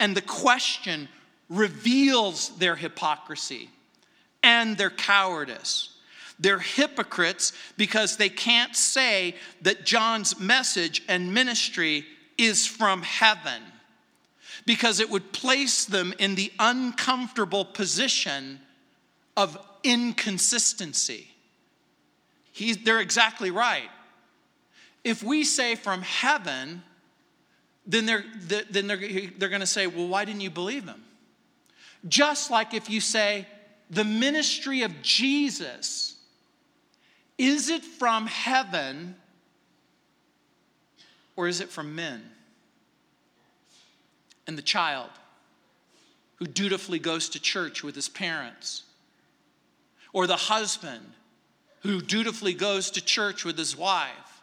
And 0.00 0.16
the 0.16 0.22
question 0.22 1.08
reveals 1.48 2.56
their 2.58 2.76
hypocrisy 2.76 3.70
and 4.42 4.76
their 4.76 4.90
cowardice. 4.90 5.93
They're 6.38 6.58
hypocrites 6.58 7.52
because 7.76 8.16
they 8.16 8.28
can't 8.28 8.74
say 8.74 9.36
that 9.62 9.84
John's 9.84 10.38
message 10.40 11.02
and 11.08 11.32
ministry 11.32 12.04
is 12.36 12.66
from 12.66 13.02
heaven, 13.02 13.62
because 14.66 14.98
it 14.98 15.10
would 15.10 15.32
place 15.32 15.84
them 15.84 16.12
in 16.18 16.34
the 16.34 16.52
uncomfortable 16.58 17.64
position 17.64 18.60
of 19.36 19.58
inconsistency. 19.84 21.28
He's, 22.52 22.78
they're 22.78 23.00
exactly 23.00 23.50
right. 23.50 23.90
If 25.04 25.22
we 25.22 25.44
say 25.44 25.74
from 25.74 26.02
heaven, 26.02 26.82
then 27.86 28.06
they're, 28.06 28.24
then 28.70 28.86
they're, 28.86 29.28
they're 29.38 29.48
going 29.48 29.60
to 29.60 29.66
say, 29.66 29.86
well, 29.86 30.08
why 30.08 30.24
didn't 30.24 30.40
you 30.40 30.50
believe 30.50 30.84
him? 30.84 31.04
Just 32.08 32.50
like 32.50 32.74
if 32.74 32.88
you 32.88 33.00
say, 33.00 33.46
the 33.90 34.04
ministry 34.04 34.82
of 34.82 35.02
Jesus, 35.02 36.13
is 37.38 37.68
it 37.68 37.84
from 37.84 38.26
heaven 38.26 39.16
or 41.36 41.48
is 41.48 41.60
it 41.60 41.68
from 41.68 41.94
men? 41.94 42.22
And 44.46 44.58
the 44.58 44.62
child 44.62 45.10
who 46.36 46.46
dutifully 46.46 46.98
goes 46.98 47.28
to 47.30 47.40
church 47.40 47.82
with 47.82 47.94
his 47.94 48.08
parents, 48.08 48.82
or 50.12 50.26
the 50.26 50.36
husband 50.36 51.04
who 51.80 52.00
dutifully 52.00 52.54
goes 52.54 52.90
to 52.90 53.04
church 53.04 53.44
with 53.44 53.56
his 53.56 53.76
wife. 53.76 54.42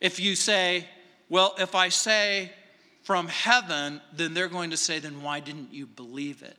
If 0.00 0.20
you 0.20 0.36
say, 0.36 0.86
well, 1.28 1.54
if 1.58 1.74
I 1.74 1.88
say 1.88 2.52
from 3.02 3.28
heaven, 3.28 4.00
then 4.14 4.34
they're 4.34 4.48
going 4.48 4.70
to 4.70 4.76
say, 4.76 4.98
then 4.98 5.22
why 5.22 5.40
didn't 5.40 5.72
you 5.72 5.86
believe 5.86 6.42
it? 6.42 6.56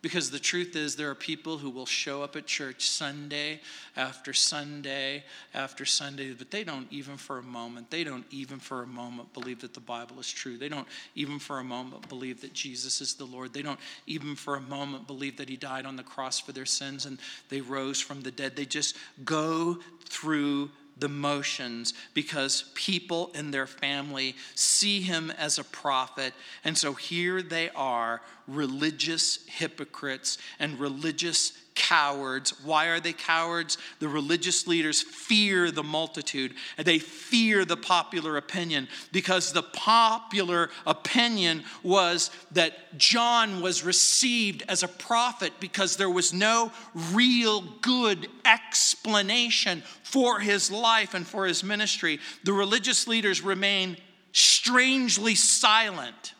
Because 0.00 0.30
the 0.30 0.38
truth 0.38 0.76
is, 0.76 0.94
there 0.94 1.10
are 1.10 1.14
people 1.16 1.58
who 1.58 1.70
will 1.70 1.86
show 1.86 2.22
up 2.22 2.36
at 2.36 2.46
church 2.46 2.88
Sunday 2.88 3.60
after 3.96 4.32
Sunday 4.32 5.24
after 5.54 5.84
Sunday, 5.84 6.32
but 6.34 6.52
they 6.52 6.62
don't 6.62 6.86
even 6.92 7.16
for 7.16 7.38
a 7.38 7.42
moment, 7.42 7.90
they 7.90 8.04
don't 8.04 8.24
even 8.30 8.60
for 8.60 8.84
a 8.84 8.86
moment 8.86 9.32
believe 9.34 9.60
that 9.62 9.74
the 9.74 9.80
Bible 9.80 10.20
is 10.20 10.30
true. 10.30 10.56
They 10.56 10.68
don't 10.68 10.86
even 11.16 11.40
for 11.40 11.58
a 11.58 11.64
moment 11.64 12.08
believe 12.08 12.40
that 12.42 12.52
Jesus 12.52 13.00
is 13.00 13.14
the 13.14 13.24
Lord. 13.24 13.52
They 13.52 13.62
don't 13.62 13.80
even 14.06 14.36
for 14.36 14.54
a 14.54 14.60
moment 14.60 15.08
believe 15.08 15.36
that 15.38 15.48
He 15.48 15.56
died 15.56 15.84
on 15.84 15.96
the 15.96 16.04
cross 16.04 16.38
for 16.38 16.52
their 16.52 16.66
sins 16.66 17.04
and 17.04 17.18
they 17.48 17.60
rose 17.60 18.00
from 18.00 18.20
the 18.20 18.30
dead. 18.30 18.54
They 18.54 18.66
just 18.66 18.96
go 19.24 19.78
through 20.04 20.70
the 21.00 21.08
motions 21.08 21.94
because 22.14 22.70
people 22.74 23.30
in 23.34 23.50
their 23.50 23.66
family 23.66 24.34
see 24.54 25.00
him 25.00 25.30
as 25.32 25.58
a 25.58 25.64
prophet. 25.64 26.34
And 26.64 26.76
so 26.76 26.94
here 26.94 27.42
they 27.42 27.70
are, 27.70 28.20
religious 28.46 29.40
hypocrites 29.46 30.38
and 30.58 30.80
religious 30.80 31.52
cowards. 31.78 32.52
Why 32.64 32.86
are 32.86 33.00
they 33.00 33.12
cowards? 33.14 33.78
The 34.00 34.08
religious 34.08 34.66
leaders 34.66 35.00
fear 35.00 35.70
the 35.70 35.84
multitude 35.84 36.54
they 36.76 36.98
fear 36.98 37.64
the 37.64 37.76
popular 37.76 38.36
opinion 38.36 38.88
because 39.12 39.52
the 39.52 39.62
popular 39.62 40.70
opinion 40.86 41.62
was 41.82 42.30
that 42.52 42.98
John 42.98 43.62
was 43.62 43.84
received 43.84 44.64
as 44.68 44.82
a 44.82 44.88
prophet 44.88 45.52
because 45.60 45.96
there 45.96 46.10
was 46.10 46.32
no 46.32 46.72
real 47.12 47.60
good 47.80 48.28
explanation 48.44 49.82
for 50.02 50.40
his 50.40 50.70
life 50.70 51.14
and 51.14 51.26
for 51.26 51.46
his 51.46 51.62
ministry. 51.62 52.18
The 52.44 52.52
religious 52.52 53.06
leaders 53.06 53.40
remain 53.40 53.96
strangely 54.32 55.34
silent 55.34 56.34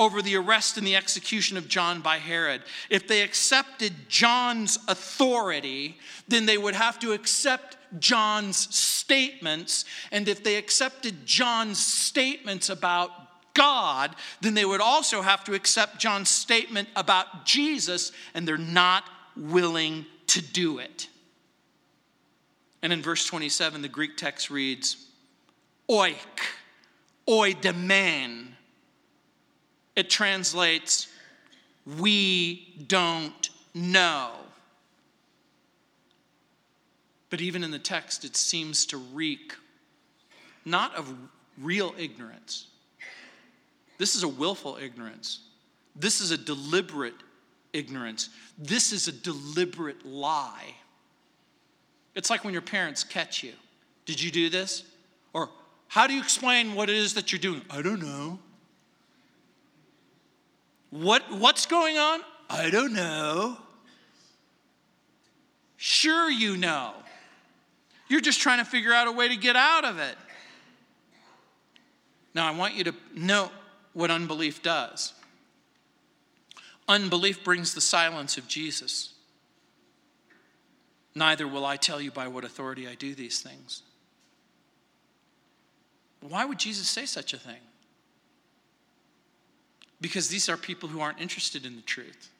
over 0.00 0.22
the 0.22 0.34
arrest 0.34 0.78
and 0.78 0.86
the 0.86 0.96
execution 0.96 1.58
of 1.58 1.68
John 1.68 2.00
by 2.00 2.16
Herod. 2.16 2.62
If 2.88 3.06
they 3.06 3.20
accepted 3.20 4.08
John's 4.08 4.78
authority, 4.88 5.98
then 6.26 6.46
they 6.46 6.56
would 6.56 6.74
have 6.74 6.98
to 7.00 7.12
accept 7.12 7.76
John's 7.98 8.74
statements. 8.74 9.84
And 10.10 10.26
if 10.26 10.42
they 10.42 10.56
accepted 10.56 11.26
John's 11.26 11.84
statements 11.84 12.70
about 12.70 13.10
God, 13.52 14.16
then 14.40 14.54
they 14.54 14.64
would 14.64 14.80
also 14.80 15.20
have 15.20 15.44
to 15.44 15.52
accept 15.52 15.98
John's 15.98 16.30
statement 16.30 16.88
about 16.96 17.44
Jesus, 17.44 18.10
and 18.32 18.48
they're 18.48 18.56
not 18.56 19.04
willing 19.36 20.06
to 20.28 20.40
do 20.40 20.78
it. 20.78 21.08
And 22.82 22.90
in 22.90 23.02
verse 23.02 23.26
27, 23.26 23.82
the 23.82 23.88
Greek 23.88 24.16
text 24.16 24.48
reads, 24.48 25.04
oik, 25.90 26.16
oidemen, 27.28 28.54
it 29.96 30.10
translates, 30.10 31.08
we 31.98 32.84
don't 32.86 33.50
know. 33.74 34.32
But 37.30 37.40
even 37.40 37.62
in 37.62 37.70
the 37.70 37.78
text, 37.78 38.24
it 38.24 38.36
seems 38.36 38.86
to 38.86 38.96
reek 38.96 39.54
not 40.64 40.94
of 40.94 41.14
real 41.58 41.94
ignorance. 41.98 42.66
This 43.98 44.14
is 44.14 44.22
a 44.22 44.28
willful 44.28 44.76
ignorance. 44.76 45.40
This 45.96 46.20
is 46.20 46.30
a 46.30 46.38
deliberate 46.38 47.14
ignorance. 47.72 48.30
This 48.58 48.92
is 48.92 49.08
a 49.08 49.12
deliberate 49.12 50.04
lie. 50.06 50.74
It's 52.14 52.30
like 52.30 52.44
when 52.44 52.52
your 52.52 52.62
parents 52.62 53.04
catch 53.04 53.42
you. 53.42 53.52
Did 54.06 54.20
you 54.20 54.30
do 54.30 54.50
this? 54.50 54.84
Or 55.32 55.50
how 55.88 56.06
do 56.06 56.14
you 56.14 56.20
explain 56.20 56.74
what 56.74 56.90
it 56.90 56.96
is 56.96 57.14
that 57.14 57.32
you're 57.32 57.40
doing? 57.40 57.62
I 57.70 57.82
don't 57.82 58.00
know. 58.00 58.38
What, 60.90 61.22
what's 61.30 61.66
going 61.66 61.98
on? 61.98 62.20
I 62.48 62.70
don't 62.70 62.92
know. 62.92 63.56
Sure, 65.76 66.28
you 66.28 66.56
know. 66.56 66.92
You're 68.08 68.20
just 68.20 68.40
trying 68.40 68.58
to 68.58 68.64
figure 68.64 68.92
out 68.92 69.06
a 69.06 69.12
way 69.12 69.28
to 69.28 69.36
get 69.36 69.56
out 69.56 69.84
of 69.84 69.98
it. 69.98 70.16
Now, 72.34 72.46
I 72.46 72.56
want 72.56 72.74
you 72.74 72.84
to 72.84 72.94
know 73.14 73.50
what 73.92 74.10
unbelief 74.10 74.62
does. 74.62 75.14
Unbelief 76.88 77.44
brings 77.44 77.72
the 77.72 77.80
silence 77.80 78.36
of 78.36 78.48
Jesus. 78.48 79.14
Neither 81.14 81.46
will 81.46 81.64
I 81.64 81.76
tell 81.76 82.00
you 82.00 82.10
by 82.10 82.28
what 82.28 82.44
authority 82.44 82.88
I 82.88 82.94
do 82.94 83.14
these 83.14 83.40
things. 83.40 83.82
Why 86.20 86.44
would 86.44 86.58
Jesus 86.58 86.88
say 86.88 87.06
such 87.06 87.32
a 87.32 87.38
thing? 87.38 87.60
Because 90.00 90.28
these 90.28 90.48
are 90.48 90.56
people 90.56 90.88
who 90.88 91.00
aren't 91.00 91.20
interested 91.20 91.66
in 91.66 91.76
the 91.76 91.82
truth. 91.82 92.30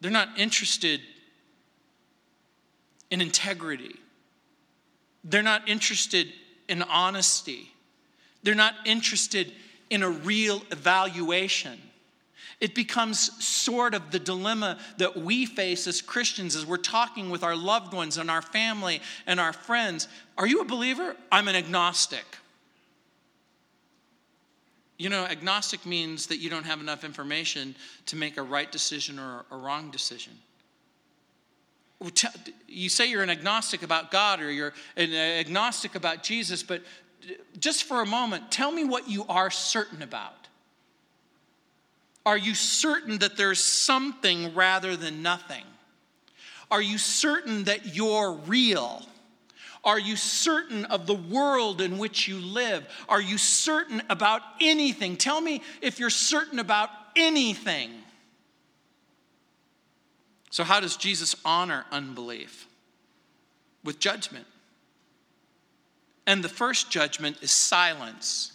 They're 0.00 0.10
not 0.10 0.28
interested 0.36 1.00
in 3.10 3.20
integrity. 3.20 3.96
They're 5.22 5.42
not 5.42 5.68
interested 5.68 6.32
in 6.68 6.82
honesty. 6.82 7.70
They're 8.42 8.54
not 8.54 8.74
interested 8.84 9.52
in 9.90 10.02
a 10.02 10.10
real 10.10 10.62
evaluation. 10.70 11.78
It 12.60 12.74
becomes 12.74 13.44
sort 13.44 13.94
of 13.94 14.10
the 14.10 14.18
dilemma 14.18 14.78
that 14.98 15.16
we 15.16 15.46
face 15.46 15.86
as 15.86 16.00
Christians 16.00 16.56
as 16.56 16.64
we're 16.64 16.76
talking 16.76 17.28
with 17.28 17.42
our 17.42 17.56
loved 17.56 17.92
ones 17.92 18.18
and 18.18 18.30
our 18.30 18.42
family 18.42 19.00
and 19.26 19.38
our 19.38 19.52
friends. 19.52 20.08
Are 20.38 20.46
you 20.46 20.60
a 20.60 20.64
believer? 20.64 21.16
I'm 21.30 21.48
an 21.48 21.56
agnostic. 21.56 22.24
You 25.02 25.08
know, 25.08 25.24
agnostic 25.24 25.84
means 25.84 26.28
that 26.28 26.36
you 26.36 26.48
don't 26.48 26.64
have 26.64 26.78
enough 26.78 27.02
information 27.02 27.74
to 28.06 28.14
make 28.14 28.36
a 28.36 28.42
right 28.42 28.70
decision 28.70 29.18
or 29.18 29.44
a 29.50 29.56
wrong 29.56 29.90
decision. 29.90 30.32
You 32.68 32.88
say 32.88 33.10
you're 33.10 33.24
an 33.24 33.28
agnostic 33.28 33.82
about 33.82 34.12
God 34.12 34.40
or 34.40 34.48
you're 34.48 34.72
an 34.96 35.12
agnostic 35.12 35.96
about 35.96 36.22
Jesus, 36.22 36.62
but 36.62 36.82
just 37.58 37.82
for 37.82 38.00
a 38.00 38.06
moment, 38.06 38.52
tell 38.52 38.70
me 38.70 38.84
what 38.84 39.08
you 39.08 39.24
are 39.28 39.50
certain 39.50 40.02
about. 40.02 40.46
Are 42.24 42.38
you 42.38 42.54
certain 42.54 43.18
that 43.18 43.36
there's 43.36 43.58
something 43.58 44.54
rather 44.54 44.96
than 44.96 45.20
nothing? 45.20 45.64
Are 46.70 46.80
you 46.80 46.96
certain 46.96 47.64
that 47.64 47.96
you're 47.96 48.34
real? 48.46 49.04
Are 49.84 49.98
you 49.98 50.14
certain 50.16 50.84
of 50.86 51.06
the 51.06 51.14
world 51.14 51.80
in 51.80 51.98
which 51.98 52.28
you 52.28 52.38
live? 52.38 52.86
Are 53.08 53.20
you 53.20 53.36
certain 53.36 54.02
about 54.08 54.42
anything? 54.60 55.16
Tell 55.16 55.40
me 55.40 55.62
if 55.80 55.98
you're 55.98 56.10
certain 56.10 56.58
about 56.60 56.88
anything. 57.16 57.90
So, 60.50 60.64
how 60.64 60.80
does 60.80 60.96
Jesus 60.96 61.34
honor 61.44 61.84
unbelief? 61.90 62.68
With 63.82 63.98
judgment. 63.98 64.46
And 66.26 66.44
the 66.44 66.48
first 66.48 66.90
judgment 66.90 67.38
is 67.42 67.50
silence. 67.50 68.52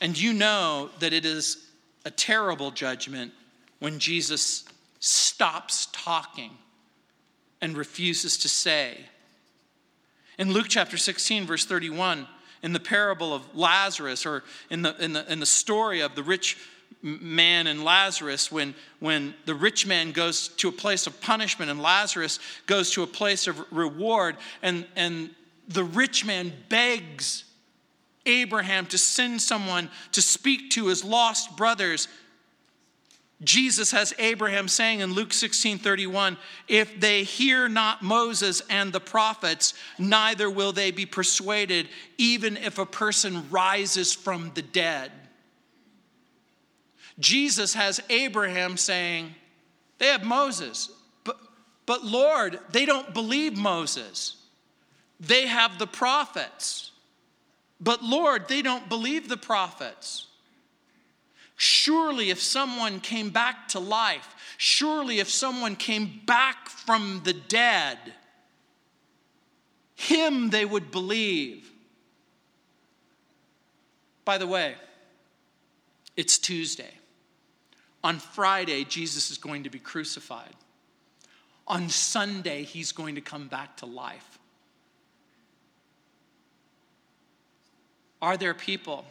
And 0.00 0.18
you 0.18 0.32
know 0.32 0.88
that 1.00 1.12
it 1.12 1.26
is 1.26 1.66
a 2.06 2.10
terrible 2.10 2.70
judgment 2.70 3.32
when 3.80 3.98
Jesus 3.98 4.64
stops 5.00 5.88
talking 5.92 6.52
and 7.60 7.76
refuses 7.76 8.38
to 8.38 8.48
say. 8.48 8.96
In 10.38 10.52
Luke 10.52 10.66
chapter 10.68 10.96
16, 10.96 11.46
verse 11.46 11.66
31, 11.66 12.26
in 12.62 12.72
the 12.72 12.80
parable 12.80 13.34
of 13.34 13.42
Lazarus, 13.56 14.24
or 14.24 14.44
in 14.70 14.82
the, 14.82 14.94
in 15.02 15.12
the, 15.12 15.30
in 15.30 15.40
the 15.40 15.46
story 15.46 16.00
of 16.00 16.14
the 16.14 16.22
rich 16.22 16.56
man 17.02 17.66
and 17.66 17.84
Lazarus, 17.84 18.50
when, 18.50 18.74
when 19.00 19.34
the 19.46 19.54
rich 19.54 19.84
man 19.84 20.12
goes 20.12 20.48
to 20.48 20.68
a 20.68 20.72
place 20.72 21.08
of 21.08 21.20
punishment 21.20 21.70
and 21.70 21.82
Lazarus 21.82 22.38
goes 22.66 22.92
to 22.92 23.02
a 23.02 23.06
place 23.06 23.48
of 23.48 23.60
reward, 23.72 24.36
and, 24.62 24.86
and 24.94 25.30
the 25.66 25.84
rich 25.84 26.24
man 26.24 26.52
begs 26.68 27.44
Abraham 28.24 28.86
to 28.86 28.98
send 28.98 29.42
someone 29.42 29.90
to 30.12 30.22
speak 30.22 30.70
to 30.70 30.86
his 30.86 31.04
lost 31.04 31.56
brothers. 31.56 32.06
Jesus 33.42 33.92
has 33.92 34.12
Abraham 34.18 34.66
saying 34.66 35.00
in 35.00 35.12
Luke 35.12 35.32
16 35.32 35.78
31, 35.78 36.36
if 36.66 36.98
they 36.98 37.22
hear 37.22 37.68
not 37.68 38.02
Moses 38.02 38.62
and 38.68 38.92
the 38.92 39.00
prophets, 39.00 39.74
neither 39.96 40.50
will 40.50 40.72
they 40.72 40.90
be 40.90 41.06
persuaded, 41.06 41.88
even 42.16 42.56
if 42.56 42.78
a 42.78 42.86
person 42.86 43.48
rises 43.50 44.12
from 44.12 44.50
the 44.54 44.62
dead. 44.62 45.12
Jesus 47.20 47.74
has 47.74 48.00
Abraham 48.10 48.76
saying, 48.76 49.34
they 49.98 50.06
have 50.06 50.24
Moses, 50.24 50.90
but, 51.24 51.38
but 51.86 52.04
Lord, 52.04 52.60
they 52.70 52.86
don't 52.86 53.12
believe 53.12 53.56
Moses. 53.56 54.36
They 55.20 55.46
have 55.48 55.78
the 55.78 55.86
prophets. 55.86 56.92
But 57.80 58.02
Lord, 58.02 58.48
they 58.48 58.62
don't 58.62 58.88
believe 58.88 59.28
the 59.28 59.36
prophets. 59.36 60.27
Surely, 61.60 62.30
if 62.30 62.40
someone 62.40 63.00
came 63.00 63.30
back 63.30 63.66
to 63.66 63.80
life, 63.80 64.54
surely, 64.58 65.18
if 65.18 65.28
someone 65.28 65.74
came 65.74 66.20
back 66.24 66.68
from 66.68 67.20
the 67.24 67.32
dead, 67.32 67.98
him 69.96 70.50
they 70.50 70.64
would 70.64 70.92
believe. 70.92 71.68
By 74.24 74.38
the 74.38 74.46
way, 74.46 74.76
it's 76.16 76.38
Tuesday. 76.38 76.94
On 78.04 78.20
Friday, 78.20 78.84
Jesus 78.84 79.32
is 79.32 79.38
going 79.38 79.64
to 79.64 79.70
be 79.70 79.80
crucified. 79.80 80.54
On 81.66 81.88
Sunday, 81.88 82.62
he's 82.62 82.92
going 82.92 83.16
to 83.16 83.20
come 83.20 83.48
back 83.48 83.78
to 83.78 83.86
life. 83.86 84.38
Are 88.22 88.36
there 88.36 88.54
people, 88.54 89.04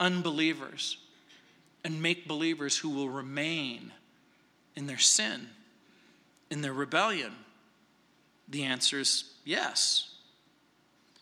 unbelievers, 0.00 0.96
and 1.84 2.02
make 2.02 2.28
believers 2.28 2.78
who 2.78 2.90
will 2.90 3.08
remain 3.08 3.92
in 4.76 4.86
their 4.86 4.98
sin, 4.98 5.48
in 6.50 6.62
their 6.62 6.72
rebellion? 6.72 7.32
The 8.48 8.64
answer 8.64 9.00
is 9.00 9.24
yes. 9.44 10.14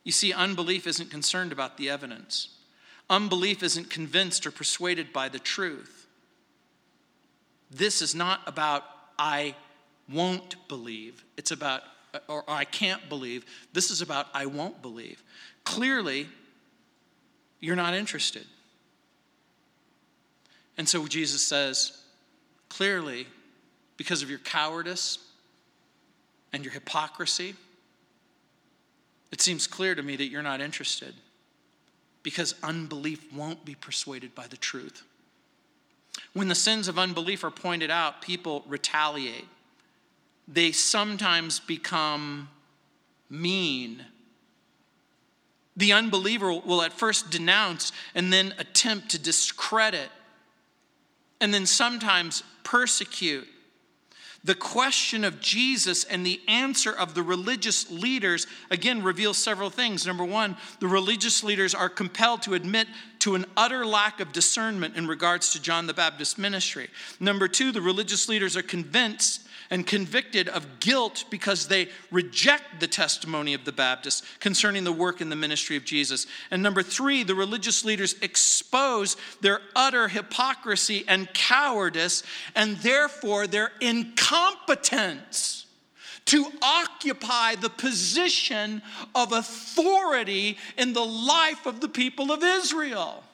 You 0.04 0.12
see, 0.12 0.32
unbelief 0.32 0.86
isn't 0.86 1.10
concerned 1.10 1.52
about 1.52 1.76
the 1.76 1.90
evidence. 1.90 2.56
Unbelief 3.08 3.62
isn't 3.62 3.90
convinced 3.90 4.46
or 4.46 4.50
persuaded 4.50 5.12
by 5.12 5.28
the 5.28 5.38
truth. 5.38 6.06
This 7.70 8.02
is 8.02 8.14
not 8.14 8.40
about, 8.46 8.84
I 9.18 9.54
won't 10.12 10.56
believe. 10.68 11.24
It's 11.36 11.50
about, 11.50 11.82
or 12.28 12.44
I 12.48 12.64
can't 12.64 13.08
believe. 13.08 13.44
This 13.72 13.90
is 13.90 14.00
about, 14.02 14.26
I 14.34 14.46
won't 14.46 14.82
believe. 14.82 15.22
Clearly, 15.64 16.26
you're 17.60 17.76
not 17.76 17.94
interested. 17.94 18.46
And 20.80 20.88
so 20.88 21.06
Jesus 21.06 21.46
says, 21.46 21.92
clearly, 22.70 23.26
because 23.98 24.22
of 24.22 24.30
your 24.30 24.38
cowardice 24.38 25.18
and 26.54 26.64
your 26.64 26.72
hypocrisy, 26.72 27.54
it 29.30 29.42
seems 29.42 29.66
clear 29.66 29.94
to 29.94 30.02
me 30.02 30.16
that 30.16 30.28
you're 30.28 30.40
not 30.40 30.62
interested 30.62 31.12
because 32.22 32.54
unbelief 32.62 33.30
won't 33.30 33.62
be 33.62 33.74
persuaded 33.74 34.34
by 34.34 34.46
the 34.46 34.56
truth. 34.56 35.02
When 36.32 36.48
the 36.48 36.54
sins 36.54 36.88
of 36.88 36.98
unbelief 36.98 37.44
are 37.44 37.50
pointed 37.50 37.90
out, 37.90 38.22
people 38.22 38.64
retaliate. 38.66 39.48
They 40.48 40.72
sometimes 40.72 41.60
become 41.60 42.48
mean 43.28 44.06
the 45.76 45.92
unbeliever 45.92 46.54
will 46.54 46.80
at 46.80 46.94
first 46.94 47.30
denounce 47.30 47.92
and 48.14 48.32
then 48.32 48.54
attempt 48.58 49.10
to 49.10 49.18
discredit 49.18 50.08
and 51.40 51.52
then 51.52 51.66
sometimes 51.66 52.42
persecute. 52.64 53.46
The 54.42 54.54
question 54.54 55.24
of 55.24 55.40
Jesus 55.40 56.04
and 56.04 56.24
the 56.24 56.40
answer 56.48 56.90
of 56.90 57.14
the 57.14 57.22
religious 57.22 57.90
leaders 57.90 58.46
again 58.70 59.02
reveals 59.02 59.36
several 59.36 59.68
things. 59.68 60.06
Number 60.06 60.24
one, 60.24 60.56
the 60.80 60.88
religious 60.88 61.44
leaders 61.44 61.74
are 61.74 61.90
compelled 61.90 62.40
to 62.42 62.54
admit 62.54 62.88
to 63.18 63.34
an 63.34 63.44
utter 63.54 63.84
lack 63.84 64.18
of 64.18 64.32
discernment 64.32 64.96
in 64.96 65.06
regards 65.06 65.52
to 65.52 65.60
John 65.60 65.86
the 65.86 65.92
Baptist's 65.92 66.38
ministry. 66.38 66.88
Number 67.20 67.48
two, 67.48 67.70
the 67.70 67.82
religious 67.82 68.30
leaders 68.30 68.56
are 68.56 68.62
convinced 68.62 69.46
and 69.70 69.86
convicted 69.86 70.48
of 70.48 70.80
guilt 70.80 71.24
because 71.30 71.68
they 71.68 71.88
reject 72.10 72.80
the 72.80 72.88
testimony 72.88 73.54
of 73.54 73.64
the 73.64 73.72
Baptists 73.72 74.22
concerning 74.40 74.84
the 74.84 74.92
work 74.92 75.20
and 75.20 75.30
the 75.30 75.36
ministry 75.36 75.76
of 75.76 75.84
Jesus. 75.84 76.26
And 76.50 76.62
number 76.62 76.82
three, 76.82 77.22
the 77.22 77.34
religious 77.34 77.84
leaders 77.84 78.16
expose 78.20 79.16
their 79.40 79.60
utter 79.76 80.08
hypocrisy 80.08 81.04
and 81.06 81.32
cowardice 81.32 82.22
and 82.56 82.76
therefore 82.78 83.46
their 83.46 83.70
incompetence 83.80 85.66
to 86.26 86.46
occupy 86.62 87.54
the 87.54 87.70
position 87.70 88.82
of 89.14 89.32
authority 89.32 90.58
in 90.76 90.92
the 90.92 91.04
life 91.04 91.66
of 91.66 91.80
the 91.80 91.88
people 91.88 92.30
of 92.30 92.42
Israel. 92.42 93.24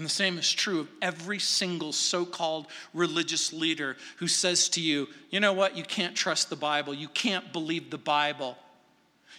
And 0.00 0.06
the 0.06 0.10
same 0.10 0.38
is 0.38 0.50
true 0.50 0.80
of 0.80 0.88
every 1.02 1.38
single 1.38 1.92
so 1.92 2.24
called 2.24 2.68
religious 2.94 3.52
leader 3.52 3.98
who 4.16 4.28
says 4.28 4.70
to 4.70 4.80
you, 4.80 5.08
you 5.28 5.40
know 5.40 5.52
what, 5.52 5.76
you 5.76 5.82
can't 5.82 6.16
trust 6.16 6.48
the 6.48 6.56
Bible, 6.56 6.94
you 6.94 7.08
can't 7.08 7.52
believe 7.52 7.90
the 7.90 7.98
Bible, 7.98 8.56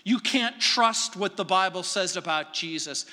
you 0.04 0.20
can't 0.20 0.62
trust 0.62 1.16
what 1.16 1.36
the 1.36 1.44
Bible 1.44 1.82
says 1.82 2.16
about 2.16 2.54
Jesus. 2.54 3.08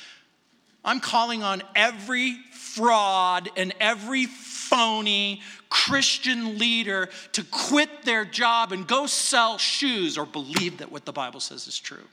I'm 0.85 1.01
calling 1.01 1.43
on 1.43 1.63
every 1.75 2.35
fraud 2.53 3.49
and 3.57 3.75
every 3.81 4.27
phony 4.27 5.41
Christian 5.71 6.59
leader 6.59 7.09
to 7.33 7.45
quit 7.45 8.03
their 8.03 8.27
job 8.27 8.73
and 8.73 8.87
go 8.87 9.07
sell 9.07 9.57
shoes 9.57 10.19
or 10.19 10.27
believe 10.27 10.77
that 10.79 10.93
what 10.93 11.07
the 11.07 11.15
Bible 11.15 11.41
says 11.41 11.67
is 11.67 11.79
true. 11.79 12.05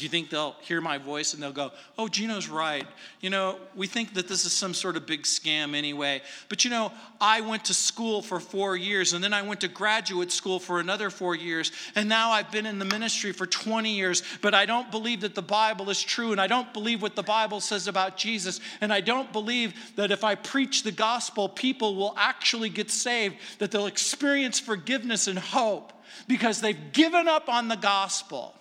Do 0.00 0.06
you 0.06 0.08
think 0.08 0.30
they'll 0.30 0.56
hear 0.62 0.80
my 0.80 0.96
voice 0.96 1.34
and 1.34 1.42
they'll 1.42 1.52
go, 1.52 1.72
Oh, 1.98 2.08
Gino's 2.08 2.48
right. 2.48 2.86
You 3.20 3.28
know, 3.28 3.58
we 3.76 3.86
think 3.86 4.14
that 4.14 4.28
this 4.28 4.46
is 4.46 4.52
some 4.54 4.72
sort 4.72 4.96
of 4.96 5.04
big 5.04 5.24
scam 5.24 5.76
anyway. 5.76 6.22
But 6.48 6.64
you 6.64 6.70
know, 6.70 6.90
I 7.20 7.42
went 7.42 7.66
to 7.66 7.74
school 7.74 8.22
for 8.22 8.40
four 8.40 8.78
years 8.78 9.12
and 9.12 9.22
then 9.22 9.34
I 9.34 9.42
went 9.42 9.60
to 9.60 9.68
graduate 9.68 10.32
school 10.32 10.58
for 10.58 10.80
another 10.80 11.10
four 11.10 11.34
years. 11.34 11.70
And 11.94 12.08
now 12.08 12.30
I've 12.30 12.50
been 12.50 12.64
in 12.64 12.78
the 12.78 12.86
ministry 12.86 13.32
for 13.32 13.44
20 13.44 13.94
years. 13.94 14.22
But 14.40 14.54
I 14.54 14.64
don't 14.64 14.90
believe 14.90 15.20
that 15.20 15.34
the 15.34 15.42
Bible 15.42 15.90
is 15.90 16.02
true. 16.02 16.32
And 16.32 16.40
I 16.40 16.46
don't 16.46 16.72
believe 16.72 17.02
what 17.02 17.14
the 17.14 17.22
Bible 17.22 17.60
says 17.60 17.86
about 17.86 18.16
Jesus. 18.16 18.58
And 18.80 18.94
I 18.94 19.02
don't 19.02 19.30
believe 19.34 19.74
that 19.96 20.10
if 20.10 20.24
I 20.24 20.34
preach 20.34 20.82
the 20.82 20.92
gospel, 20.92 21.46
people 21.46 21.94
will 21.94 22.14
actually 22.16 22.70
get 22.70 22.90
saved, 22.90 23.36
that 23.58 23.70
they'll 23.70 23.84
experience 23.84 24.58
forgiveness 24.58 25.26
and 25.26 25.38
hope 25.38 25.92
because 26.26 26.62
they've 26.62 26.92
given 26.92 27.28
up 27.28 27.50
on 27.50 27.68
the 27.68 27.76
gospel. 27.76 28.54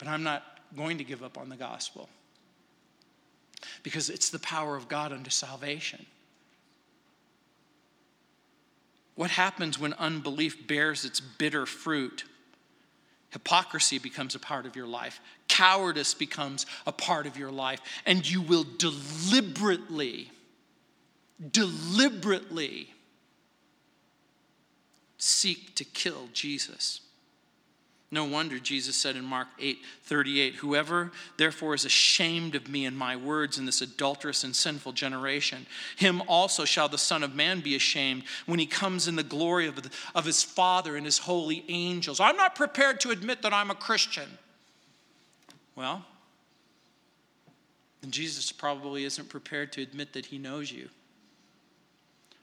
But 0.00 0.08
I'm 0.08 0.22
not 0.22 0.42
going 0.74 0.98
to 0.98 1.04
give 1.04 1.22
up 1.22 1.36
on 1.38 1.50
the 1.50 1.56
gospel 1.56 2.08
because 3.82 4.08
it's 4.08 4.30
the 4.30 4.38
power 4.38 4.74
of 4.74 4.88
God 4.88 5.12
unto 5.12 5.28
salvation. 5.30 6.06
What 9.14 9.30
happens 9.30 9.78
when 9.78 9.92
unbelief 9.92 10.66
bears 10.66 11.04
its 11.04 11.20
bitter 11.20 11.66
fruit? 11.66 12.24
Hypocrisy 13.28 13.98
becomes 13.98 14.34
a 14.34 14.38
part 14.38 14.64
of 14.64 14.74
your 14.74 14.86
life, 14.86 15.20
cowardice 15.48 16.14
becomes 16.14 16.64
a 16.86 16.92
part 16.92 17.26
of 17.26 17.36
your 17.36 17.52
life, 17.52 17.80
and 18.06 18.28
you 18.28 18.40
will 18.40 18.64
deliberately, 18.78 20.30
deliberately 21.52 22.88
seek 25.18 25.74
to 25.74 25.84
kill 25.84 26.28
Jesus. 26.32 27.02
No 28.12 28.24
wonder 28.24 28.58
Jesus 28.58 28.96
said 28.96 29.14
in 29.14 29.24
Mark 29.24 29.46
8 29.60 29.78
38, 30.02 30.56
Whoever 30.56 31.12
therefore 31.36 31.74
is 31.74 31.84
ashamed 31.84 32.56
of 32.56 32.68
me 32.68 32.84
and 32.84 32.96
my 32.96 33.14
words 33.14 33.56
in 33.56 33.66
this 33.66 33.80
adulterous 33.80 34.42
and 34.42 34.54
sinful 34.54 34.92
generation, 34.92 35.66
him 35.96 36.20
also 36.26 36.64
shall 36.64 36.88
the 36.88 36.98
Son 36.98 37.22
of 37.22 37.36
Man 37.36 37.60
be 37.60 37.76
ashamed 37.76 38.24
when 38.46 38.58
he 38.58 38.66
comes 38.66 39.06
in 39.06 39.14
the 39.14 39.22
glory 39.22 39.68
of, 39.68 39.80
the, 39.80 39.90
of 40.14 40.24
his 40.24 40.42
Father 40.42 40.96
and 40.96 41.06
his 41.06 41.18
holy 41.18 41.64
angels. 41.68 42.18
I'm 42.18 42.36
not 42.36 42.56
prepared 42.56 43.00
to 43.00 43.10
admit 43.10 43.42
that 43.42 43.54
I'm 43.54 43.70
a 43.70 43.76
Christian. 43.76 44.38
Well, 45.76 46.04
then 48.00 48.10
Jesus 48.10 48.50
probably 48.50 49.04
isn't 49.04 49.28
prepared 49.28 49.72
to 49.74 49.82
admit 49.82 50.14
that 50.14 50.26
he 50.26 50.38
knows 50.38 50.72
you. 50.72 50.88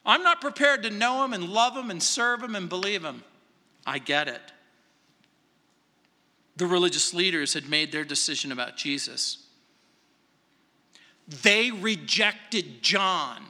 I'm 0.05 0.23
not 0.23 0.39
prepared 0.39 0.83
to 0.83 0.89
know 0.89 1.25
him 1.25 1.33
and 1.33 1.49
love 1.49 1.75
him 1.75 1.91
and 1.91 2.01
serve 2.01 2.41
him 2.41 2.55
and 2.55 2.69
believe 2.69 3.03
him. 3.03 3.25
I 3.85 3.99
get 3.99 4.29
it 4.29 4.53
the 6.57 6.65
religious 6.65 7.13
leaders 7.13 7.53
had 7.53 7.69
made 7.69 7.91
their 7.91 8.03
decision 8.03 8.51
about 8.51 8.75
Jesus. 8.75 9.45
They 11.43 11.71
rejected 11.71 12.81
John. 12.81 13.43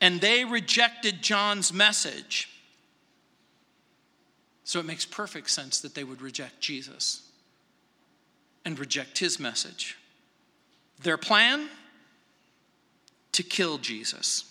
And 0.00 0.20
they 0.20 0.44
rejected 0.44 1.22
John's 1.22 1.72
message. 1.72 2.48
So 4.64 4.80
it 4.80 4.86
makes 4.86 5.04
perfect 5.04 5.50
sense 5.50 5.80
that 5.80 5.94
they 5.94 6.04
would 6.04 6.22
reject 6.22 6.60
Jesus 6.60 7.22
and 8.64 8.78
reject 8.78 9.18
his 9.18 9.38
message. 9.38 9.98
Their 11.02 11.18
plan? 11.18 11.68
To 13.32 13.42
kill 13.42 13.78
Jesus. 13.78 14.44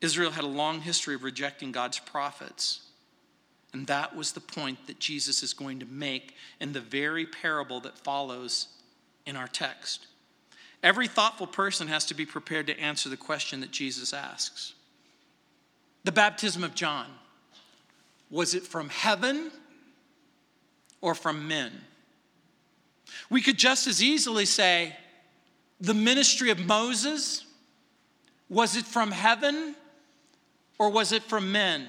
Israel 0.00 0.30
had 0.30 0.44
a 0.44 0.48
long 0.48 0.80
history 0.80 1.14
of 1.14 1.24
rejecting 1.24 1.72
God's 1.72 1.98
prophets. 1.98 2.89
And 3.72 3.86
that 3.86 4.16
was 4.16 4.32
the 4.32 4.40
point 4.40 4.86
that 4.86 4.98
Jesus 4.98 5.42
is 5.42 5.52
going 5.52 5.78
to 5.80 5.86
make 5.86 6.34
in 6.60 6.72
the 6.72 6.80
very 6.80 7.24
parable 7.24 7.80
that 7.80 7.98
follows 7.98 8.68
in 9.26 9.36
our 9.36 9.46
text. 9.46 10.06
Every 10.82 11.06
thoughtful 11.06 11.46
person 11.46 11.88
has 11.88 12.06
to 12.06 12.14
be 12.14 12.26
prepared 12.26 12.66
to 12.66 12.80
answer 12.80 13.08
the 13.08 13.16
question 13.16 13.60
that 13.60 13.70
Jesus 13.70 14.12
asks. 14.12 14.74
The 16.04 16.12
baptism 16.12 16.64
of 16.64 16.74
John, 16.74 17.06
was 18.30 18.54
it 18.54 18.62
from 18.62 18.88
heaven 18.88 19.50
or 21.00 21.14
from 21.14 21.46
men? 21.46 21.72
We 23.28 23.42
could 23.42 23.58
just 23.58 23.86
as 23.86 24.02
easily 24.02 24.46
say, 24.46 24.96
the 25.80 25.94
ministry 25.94 26.50
of 26.50 26.64
Moses, 26.64 27.44
was 28.48 28.76
it 28.76 28.84
from 28.84 29.10
heaven 29.10 29.74
or 30.78 30.90
was 30.90 31.12
it 31.12 31.22
from 31.22 31.52
men? 31.52 31.86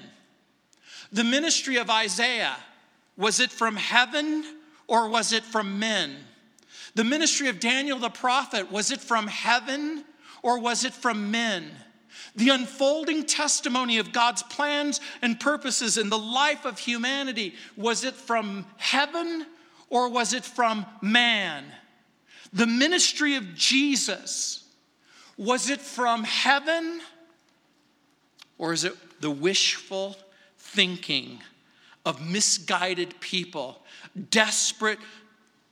The 1.12 1.24
ministry 1.24 1.76
of 1.76 1.90
Isaiah, 1.90 2.56
was 3.16 3.38
it 3.38 3.50
from 3.50 3.76
heaven 3.76 4.44
or 4.86 5.08
was 5.08 5.32
it 5.32 5.44
from 5.44 5.78
men? 5.78 6.16
The 6.94 7.04
ministry 7.04 7.48
of 7.48 7.60
Daniel 7.60 7.98
the 7.98 8.10
prophet, 8.10 8.70
was 8.72 8.90
it 8.90 9.00
from 9.00 9.26
heaven 9.26 10.04
or 10.42 10.58
was 10.58 10.84
it 10.84 10.94
from 10.94 11.30
men? 11.30 11.70
The 12.34 12.48
unfolding 12.48 13.24
testimony 13.24 13.98
of 13.98 14.12
God's 14.12 14.42
plans 14.42 15.00
and 15.20 15.38
purposes 15.38 15.98
in 15.98 16.08
the 16.08 16.18
life 16.18 16.64
of 16.64 16.78
humanity, 16.78 17.54
was 17.76 18.04
it 18.04 18.14
from 18.14 18.64
heaven 18.78 19.46
or 19.90 20.08
was 20.08 20.32
it 20.32 20.44
from 20.44 20.86
man? 21.02 21.64
The 22.54 22.66
ministry 22.66 23.36
of 23.36 23.54
Jesus, 23.54 24.64
was 25.36 25.68
it 25.68 25.80
from 25.80 26.24
heaven 26.24 27.00
or 28.56 28.72
is 28.72 28.84
it 28.84 28.94
the 29.20 29.30
wishful 29.30 30.16
thinking 30.74 31.40
of 32.04 32.20
misguided 32.20 33.20
people, 33.20 33.82
desperate 34.30 34.98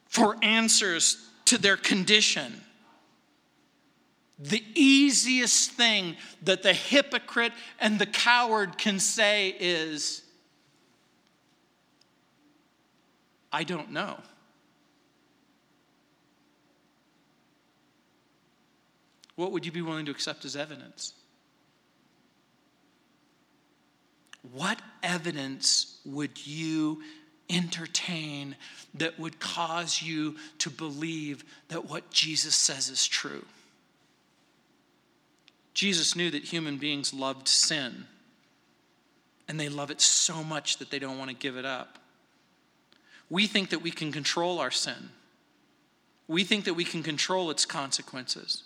for 0.07 0.37
answers 0.43 1.17
to 1.47 1.59
their 1.59 1.77
condition. 1.77 2.61
The 4.39 4.65
easiest 4.75 5.73
thing 5.73 6.17
that 6.43 6.63
the 6.63 6.73
hypocrite 6.73 7.53
and 7.79 7.99
the 7.99 8.07
coward 8.07 8.79
can 8.79 8.99
say 8.99 9.55
is, 9.59 10.23
I 13.53 13.65
don't 13.65 13.91
know. 13.91 14.19
What 19.37 19.53
would 19.53 19.67
you 19.67 19.73
be 19.73 19.83
willing 19.83 20.07
to 20.07 20.11
accept 20.11 20.45
as 20.45 20.55
evidence? 20.55 21.15
What 24.43 24.81
evidence 25.03 26.01
would 26.05 26.47
you 26.47 27.03
entertain 27.49 28.57
that 28.95 29.19
would 29.19 29.39
cause 29.41 30.03
you 30.03 30.37
to 30.59 30.71
believe 30.71 31.45
that 31.69 31.89
what 31.89 32.11
Jesus 32.11 32.55
says 32.55 32.89
is 32.89 33.07
true? 33.07 33.45
Jesus 35.75 36.17
knew 36.17 36.31
that 36.31 36.45
human 36.45 36.79
beings 36.79 37.15
loved 37.15 37.49
sin, 37.49 38.07
and 39.49 39.59
they 39.59 39.69
love 39.69 39.91
it 39.91 40.01
so 40.01 40.43
much 40.43 40.79
that 40.79 40.91
they 40.91 40.99
don't 40.99 41.19
want 41.19 41.31
to 41.31 41.37
give 41.37 41.57
it 41.57 41.65
up. 41.65 41.99
We 43.29 43.47
think 43.47 43.71
that 43.71 43.83
we 43.83 43.91
can 43.91 44.11
control 44.11 44.59
our 44.59 44.71
sin. 44.71 45.11
We 46.27 46.45
think 46.45 46.65
that 46.65 46.75
we 46.75 46.85
can 46.85 47.03
control 47.03 47.51
its 47.51 47.65
consequences. 47.65 48.65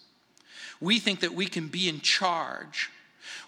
We 0.81 0.99
think 0.99 1.21
that 1.21 1.35
we 1.35 1.47
can 1.47 1.69
be 1.69 1.89
in 1.89 2.01
charge 2.01 2.91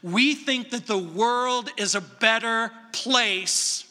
we 0.02 0.34
think 0.34 0.70
that 0.70 0.86
the 0.86 0.98
world 0.98 1.70
is 1.76 1.94
a 1.94 2.00
better 2.00 2.70
place 2.92 3.84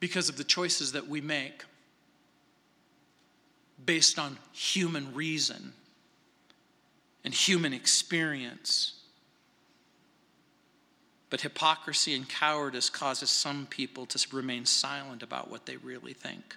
because 0.00 0.28
of 0.28 0.36
the 0.36 0.44
choices 0.44 0.92
that 0.92 1.08
we 1.08 1.20
make 1.20 1.64
based 3.84 4.18
on 4.18 4.38
human 4.52 5.14
reason 5.14 5.72
and 7.24 7.34
human 7.34 7.72
experience. 7.72 8.94
But 11.30 11.42
hypocrisy 11.42 12.14
and 12.14 12.28
cowardice 12.28 12.90
causes 12.90 13.30
some 13.30 13.66
people 13.66 14.06
to 14.06 14.26
remain 14.34 14.64
silent 14.64 15.22
about 15.22 15.50
what 15.50 15.66
they 15.66 15.76
really 15.76 16.14
think. 16.14 16.56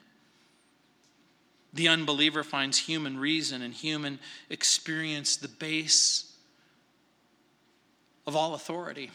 The 1.74 1.88
unbeliever 1.88 2.44
finds 2.44 2.78
human 2.78 3.18
reason 3.18 3.62
and 3.62 3.74
human 3.74 4.20
experience 4.50 5.38
the 5.38 5.48
base 5.48 6.34
of 8.28 8.36
all 8.36 8.54
authority. 8.54 9.12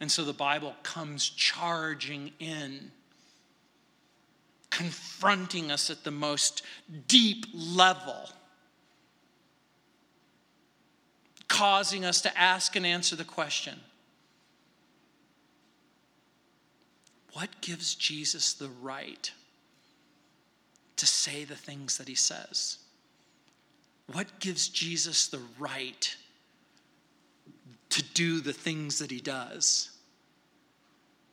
And 0.00 0.10
so 0.10 0.24
the 0.24 0.32
Bible 0.32 0.74
comes 0.82 1.28
charging 1.28 2.32
in, 2.40 2.90
confronting 4.70 5.70
us 5.70 5.90
at 5.90 6.04
the 6.04 6.10
most 6.10 6.62
deep 7.06 7.46
level, 7.54 8.30
causing 11.48 12.04
us 12.04 12.22
to 12.22 12.36
ask 12.36 12.74
and 12.74 12.86
answer 12.86 13.14
the 13.14 13.24
question 13.24 13.78
what 17.34 17.60
gives 17.60 17.94
Jesus 17.94 18.54
the 18.54 18.70
right 18.80 19.30
to 21.02 21.06
say 21.06 21.42
the 21.42 21.56
things 21.56 21.98
that 21.98 22.06
he 22.06 22.14
says? 22.14 22.78
What 24.12 24.38
gives 24.38 24.68
Jesus 24.68 25.26
the 25.26 25.40
right 25.58 26.14
to 27.88 28.04
do 28.14 28.40
the 28.40 28.52
things 28.52 29.00
that 29.00 29.10
he 29.10 29.18
does? 29.18 29.90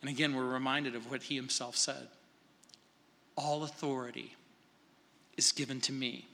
And 0.02 0.10
again, 0.10 0.34
we're 0.34 0.52
reminded 0.52 0.96
of 0.96 1.12
what 1.12 1.22
he 1.22 1.36
himself 1.36 1.78
said 1.78 2.08
All 3.36 3.64
authority 3.64 4.34
is 5.38 5.52
given 5.52 5.82
to 5.82 5.92
me 5.92 6.28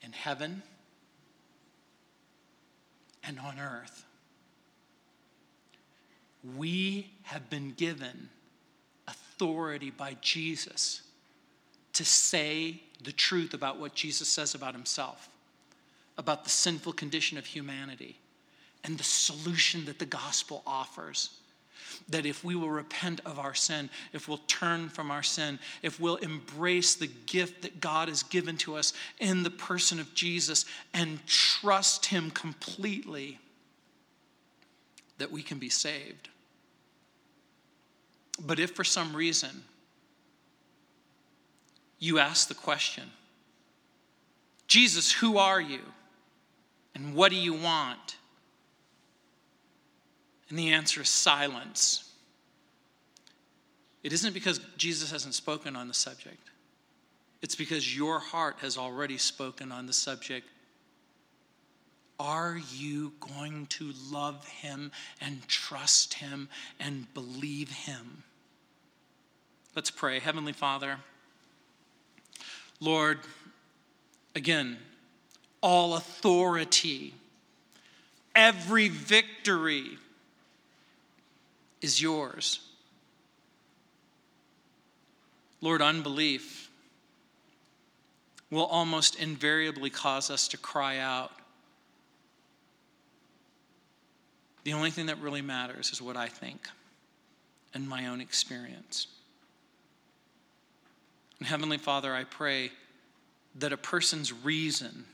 in 0.00 0.12
heaven 0.12 0.62
and 3.24 3.40
on 3.40 3.58
earth. 3.58 4.04
We 6.56 7.10
have 7.24 7.50
been 7.50 7.72
given 7.72 8.28
authority 9.08 9.90
by 9.90 10.16
Jesus 10.20 11.00
to 11.94 12.04
say 12.04 12.80
the 13.02 13.12
truth 13.12 13.54
about 13.54 13.78
what 13.78 13.94
Jesus 13.94 14.28
says 14.28 14.54
about 14.54 14.74
himself, 14.74 15.28
about 16.18 16.44
the 16.44 16.50
sinful 16.50 16.92
condition 16.92 17.38
of 17.38 17.46
humanity, 17.46 18.16
and 18.84 18.98
the 18.98 19.04
solution 19.04 19.84
that 19.86 19.98
the 19.98 20.06
gospel 20.06 20.62
offers. 20.66 21.30
That 22.08 22.26
if 22.26 22.42
we 22.44 22.56
will 22.56 22.70
repent 22.70 23.20
of 23.24 23.38
our 23.38 23.54
sin, 23.54 23.88
if 24.12 24.28
we'll 24.28 24.40
turn 24.48 24.88
from 24.88 25.10
our 25.10 25.22
sin, 25.22 25.58
if 25.82 26.00
we'll 26.00 26.16
embrace 26.16 26.94
the 26.94 27.10
gift 27.26 27.62
that 27.62 27.80
God 27.80 28.08
has 28.08 28.22
given 28.24 28.56
to 28.58 28.74
us 28.74 28.92
in 29.20 29.42
the 29.42 29.50
person 29.50 30.00
of 30.00 30.12
Jesus 30.14 30.64
and 30.92 31.24
trust 31.26 32.06
Him 32.06 32.30
completely, 32.30 33.38
that 35.18 35.30
we 35.30 35.42
can 35.42 35.58
be 35.58 35.68
saved. 35.68 36.28
But 38.44 38.58
if 38.58 38.72
for 38.72 38.84
some 38.84 39.14
reason 39.14 39.62
you 42.04 42.18
ask 42.18 42.48
the 42.48 42.54
question, 42.54 43.04
Jesus, 44.66 45.12
who 45.12 45.38
are 45.38 45.60
you? 45.60 45.80
And 46.94 47.14
what 47.14 47.30
do 47.30 47.36
you 47.36 47.54
want? 47.54 48.16
And 50.48 50.58
the 50.58 50.72
answer 50.72 51.02
is 51.02 51.08
silence. 51.08 52.12
It 54.02 54.12
isn't 54.12 54.34
because 54.34 54.60
Jesus 54.76 55.10
hasn't 55.10 55.34
spoken 55.34 55.76
on 55.76 55.88
the 55.88 55.94
subject, 55.94 56.50
it's 57.42 57.56
because 57.56 57.96
your 57.96 58.18
heart 58.18 58.56
has 58.60 58.78
already 58.78 59.18
spoken 59.18 59.72
on 59.72 59.86
the 59.86 59.92
subject. 59.92 60.46
Are 62.20 62.56
you 62.72 63.12
going 63.18 63.66
to 63.66 63.92
love 64.08 64.46
him 64.46 64.92
and 65.20 65.46
trust 65.48 66.14
him 66.14 66.48
and 66.78 67.12
believe 67.12 67.70
him? 67.70 68.22
Let's 69.74 69.90
pray. 69.90 70.20
Heavenly 70.20 70.52
Father, 70.52 70.98
Lord, 72.84 73.20
again, 74.34 74.76
all 75.62 75.96
authority, 75.96 77.14
every 78.34 78.88
victory 78.88 79.96
is 81.80 82.02
yours. 82.02 82.60
Lord, 85.62 85.80
unbelief 85.80 86.68
will 88.50 88.66
almost 88.66 89.16
invariably 89.16 89.88
cause 89.88 90.28
us 90.28 90.46
to 90.48 90.58
cry 90.58 90.98
out. 90.98 91.32
The 94.64 94.74
only 94.74 94.90
thing 94.90 95.06
that 95.06 95.18
really 95.20 95.40
matters 95.40 95.90
is 95.90 96.02
what 96.02 96.18
I 96.18 96.28
think 96.28 96.68
and 97.72 97.88
my 97.88 98.08
own 98.08 98.20
experience. 98.20 99.06
And 101.44 101.50
Heavenly 101.50 101.76
Father, 101.76 102.14
I 102.14 102.24
pray 102.24 102.70
that 103.56 103.70
a 103.70 103.76
person's 103.76 104.32
reason 104.32 105.04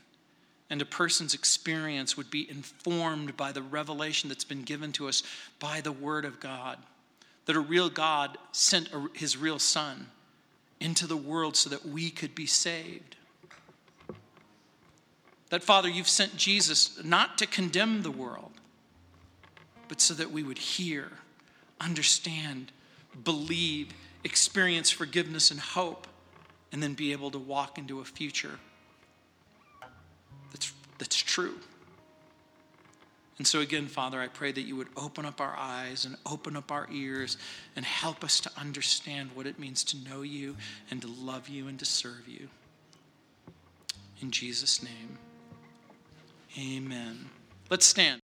and 0.69 0.81
a 0.81 0.85
person's 0.85 1.33
experience 1.33 2.15
would 2.15 2.31
be 2.31 2.49
informed 2.49 3.35
by 3.35 3.51
the 3.51 3.61
revelation 3.61 4.29
that's 4.29 4.45
been 4.45 4.61
given 4.61 4.93
to 4.93 5.09
us 5.09 5.23
by 5.59 5.81
the 5.81 5.91
Word 5.91 6.23
of 6.23 6.39
God. 6.39 6.77
That 7.47 7.57
a 7.57 7.59
real 7.59 7.89
God 7.89 8.37
sent 8.53 8.87
his 9.13 9.35
real 9.35 9.59
Son 9.59 10.07
into 10.79 11.05
the 11.05 11.17
world 11.17 11.57
so 11.57 11.69
that 11.69 11.85
we 11.85 12.09
could 12.09 12.33
be 12.33 12.45
saved. 12.45 13.17
That, 15.49 15.61
Father, 15.61 15.89
you've 15.89 16.07
sent 16.07 16.37
Jesus 16.37 17.03
not 17.03 17.37
to 17.39 17.45
condemn 17.45 18.03
the 18.03 18.09
world, 18.09 18.53
but 19.89 19.99
so 19.99 20.13
that 20.13 20.31
we 20.31 20.43
would 20.43 20.59
hear, 20.59 21.11
understand, 21.81 22.71
believe, 23.21 23.89
experience 24.23 24.89
forgiveness 24.89 25.51
and 25.51 25.59
hope 25.59 26.07
and 26.71 26.81
then 26.81 26.93
be 26.93 27.11
able 27.11 27.31
to 27.31 27.39
walk 27.39 27.77
into 27.77 27.99
a 27.99 28.05
future 28.05 28.59
that's, 30.51 30.73
that's 30.97 31.15
true. 31.15 31.55
And 33.37 33.47
so, 33.47 33.59
again, 33.59 33.87
Father, 33.87 34.21
I 34.21 34.27
pray 34.27 34.51
that 34.51 34.61
you 34.61 34.75
would 34.75 34.89
open 34.95 35.25
up 35.25 35.41
our 35.41 35.55
eyes 35.57 36.05
and 36.05 36.15
open 36.31 36.55
up 36.55 36.71
our 36.71 36.87
ears 36.91 37.37
and 37.75 37.83
help 37.83 38.23
us 38.23 38.39
to 38.41 38.51
understand 38.55 39.31
what 39.33 39.47
it 39.47 39.57
means 39.57 39.83
to 39.85 39.97
know 39.97 40.21
you 40.21 40.57
and 40.91 41.01
to 41.01 41.07
love 41.07 41.49
you 41.49 41.67
and 41.67 41.79
to 41.79 41.85
serve 41.85 42.27
you. 42.27 42.49
In 44.21 44.29
Jesus' 44.29 44.83
name, 44.83 45.17
amen. 46.55 47.29
Let's 47.71 47.87
stand. 47.87 48.20